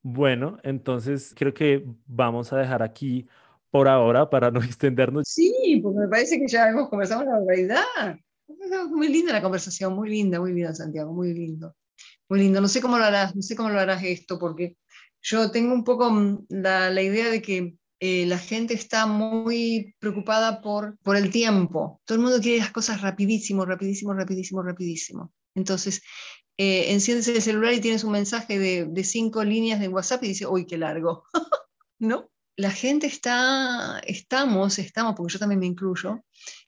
Bueno, 0.02 0.58
entonces 0.64 1.34
creo 1.38 1.54
que 1.54 1.86
vamos 2.06 2.52
a 2.52 2.58
dejar 2.58 2.84
aquí 2.84 3.28
por 3.74 3.88
ahora 3.88 4.30
para 4.30 4.52
no 4.52 4.62
extendernos. 4.64 5.28
Sí, 5.28 5.80
porque 5.82 6.02
me 6.02 6.08
parece 6.08 6.40
que 6.40 6.48
ya 6.48 6.70
hemos 6.70 6.90
conversado 6.90 7.24
la 7.24 7.40
verdad. 7.44 8.16
Muy 8.92 9.08
linda 9.08 9.34
la 9.34 9.42
conversación, 9.42 9.96
muy 9.96 10.10
linda, 10.10 10.40
muy 10.40 10.54
linda, 10.54 10.76
Santiago, 10.76 11.12
muy 11.12 11.34
lindo. 11.34 11.76
Muy 12.30 12.42
lindo. 12.42 12.62
No 12.62 12.68
sé 12.68 12.82
cómo 12.82 13.00
lo 13.00 13.04
harás, 13.04 13.36
no 13.36 13.42
sé 13.42 13.56
cómo 13.56 13.72
lo 13.72 13.80
harás 13.80 14.04
esto, 14.04 14.38
porque 14.38 14.78
yo 15.24 15.50
tengo 15.50 15.74
un 15.74 15.84
poco 15.84 16.12
mm, 16.12 16.46
la, 16.50 16.92
la 16.92 17.02
idea 17.02 17.32
de 17.32 17.42
que 17.42 17.76
eh, 18.00 18.28
la 18.28 18.38
gente 18.38 18.76
está 18.76 19.08
muy 19.08 19.96
preocupada 19.98 20.62
por, 20.62 21.00
por 21.00 21.16
el 21.16 21.32
tiempo. 21.32 22.00
Todo 22.06 22.20
el 22.20 22.24
mundo 22.24 22.40
quiere 22.42 22.60
las 22.60 22.72
cosas 22.72 23.02
rapidísimo, 23.02 23.66
rapidísimo, 23.66 24.14
rapidísimo, 24.14 24.62
rapidísimo. 24.62 25.34
Entonces, 25.56 26.04
eh, 26.58 26.94
enciendes 26.94 27.28
el 27.28 27.42
celular 27.42 27.74
y 27.74 27.82
tienes 27.82 28.04
un 28.04 28.12
mensaje 28.12 28.60
de, 28.60 28.86
de 28.86 29.04
cinco 29.04 29.44
líneas 29.44 29.80
de 29.80 29.88
WhatsApp 29.88 30.24
y 30.26 30.28
dices, 30.28 30.48
uy, 30.48 30.68
qué 30.68 30.78
largo, 30.78 31.24
¿no? 32.00 32.30
La 32.56 32.72
gente 32.72 33.08
está, 33.08 34.00
estamos, 34.06 34.78
estamos, 34.80 35.16
porque 35.16 35.34
yo 35.34 35.40
también 35.40 35.60
me 35.60 35.66
incluyo, 35.66 36.24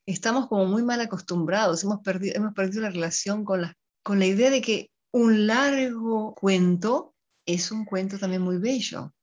estamos 0.06 0.48
como 0.48 0.66
muy 0.66 0.84
mal 0.84 1.02
acostumbrados, 1.02 1.84
hemos 1.84 2.00
perdido, 2.02 2.36
hemos 2.36 2.54
perdido 2.54 2.82
la 2.82 2.90
relación 2.90 3.46
con 3.46 3.62
la, 3.62 3.76
con 4.04 4.20
la 4.20 4.26
idea 4.26 4.50
de 4.50 4.62
que 4.62 4.92
un 5.12 5.48
largo 5.48 6.34
cuento 6.36 7.16
es 7.46 7.72
un 7.72 7.86
cuento 7.86 8.18
también 8.18 8.42
muy 8.42 8.58
bello. 8.58 9.14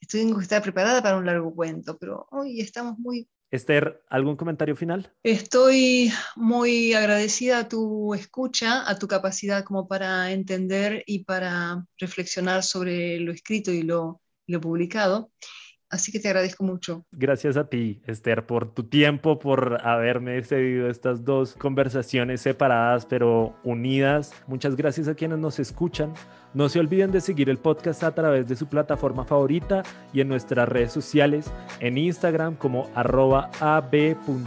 Estoy 0.00 0.32
que 0.32 0.42
estar 0.42 0.62
preparada 0.62 1.02
para 1.02 1.16
un 1.16 1.26
largo 1.26 1.54
cuento, 1.54 1.96
pero 1.98 2.26
hoy 2.30 2.60
estamos 2.60 2.98
muy... 2.98 3.28
Esther, 3.50 4.02
¿algún 4.08 4.36
comentario 4.36 4.76
final? 4.76 5.12
Estoy 5.22 6.12
muy 6.36 6.92
agradecida 6.92 7.60
a 7.60 7.68
tu 7.68 8.12
escucha, 8.14 8.88
a 8.88 8.98
tu 8.98 9.08
capacidad 9.08 9.64
como 9.64 9.88
para 9.88 10.32
entender 10.32 11.02
y 11.06 11.24
para 11.24 11.84
reflexionar 11.96 12.62
sobre 12.62 13.18
lo 13.20 13.32
escrito 13.32 13.72
y 13.72 13.82
lo, 13.82 14.20
lo 14.46 14.60
publicado. 14.60 15.32
Así 15.90 16.12
que 16.12 16.20
te 16.20 16.28
agradezco 16.28 16.64
mucho. 16.64 17.06
Gracias 17.12 17.56
a 17.56 17.68
ti, 17.68 18.02
Esther, 18.06 18.46
por 18.46 18.74
tu 18.74 18.84
tiempo, 18.84 19.38
por 19.38 19.78
haberme 19.86 20.42
cedido 20.44 20.90
estas 20.90 21.24
dos 21.24 21.54
conversaciones 21.54 22.42
separadas 22.42 23.06
pero 23.06 23.56
unidas. 23.64 24.32
Muchas 24.46 24.76
gracias 24.76 25.08
a 25.08 25.14
quienes 25.14 25.38
nos 25.38 25.58
escuchan. 25.58 26.12
No 26.52 26.68
se 26.68 26.78
olviden 26.80 27.10
de 27.10 27.22
seguir 27.22 27.48
el 27.48 27.56
podcast 27.58 28.04
a 28.04 28.14
través 28.14 28.46
de 28.48 28.56
su 28.56 28.66
plataforma 28.66 29.24
favorita 29.24 29.82
y 30.12 30.20
en 30.20 30.28
nuestras 30.28 30.68
redes 30.68 30.92
sociales, 30.92 31.50
en 31.80 31.96
Instagram 31.96 32.56
como 32.56 32.90
arroba 32.94 33.50
ab.pod.cast 33.60 34.38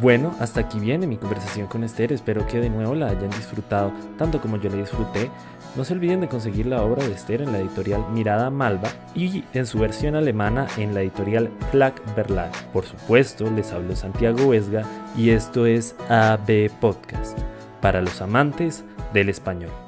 Bueno, 0.03 0.35
hasta 0.41 0.59
aquí 0.59 0.81
viene 0.81 1.07
mi 1.07 1.15
conversación 1.15 1.67
con 1.67 1.85
Esther. 1.85 2.11
Espero 2.11 2.45
que 2.45 2.59
de 2.59 2.69
nuevo 2.69 2.93
la 2.93 3.07
hayan 3.07 3.29
disfrutado 3.29 3.93
tanto 4.17 4.41
como 4.41 4.57
yo 4.57 4.69
la 4.69 4.75
disfruté. 4.75 5.31
No 5.75 5.83
se 5.83 5.93
olviden 5.93 6.21
de 6.21 6.27
conseguir 6.27 6.67
la 6.67 6.83
obra 6.83 7.03
de 7.03 7.13
Esther 7.13 7.41
en 7.41 7.51
la 7.51 7.59
editorial 7.59 8.05
Mirada 8.11 8.51
Malva 8.51 8.89
y 9.15 9.43
en 9.53 9.65
su 9.65 9.79
versión 9.79 10.15
alemana 10.15 10.67
en 10.77 10.93
la 10.93 11.01
editorial 11.01 11.49
Flag 11.71 11.95
Verlag. 12.15 12.51
Por 12.71 12.85
supuesto, 12.85 13.49
les 13.49 13.71
hablo 13.71 13.95
Santiago 13.95 14.49
Vesga 14.49 14.83
y 15.17 15.31
esto 15.31 15.65
es 15.65 15.95
AB 16.09 16.69
Podcast 16.79 17.39
para 17.81 18.01
los 18.01 18.21
amantes 18.21 18.83
del 19.13 19.29
español. 19.29 19.82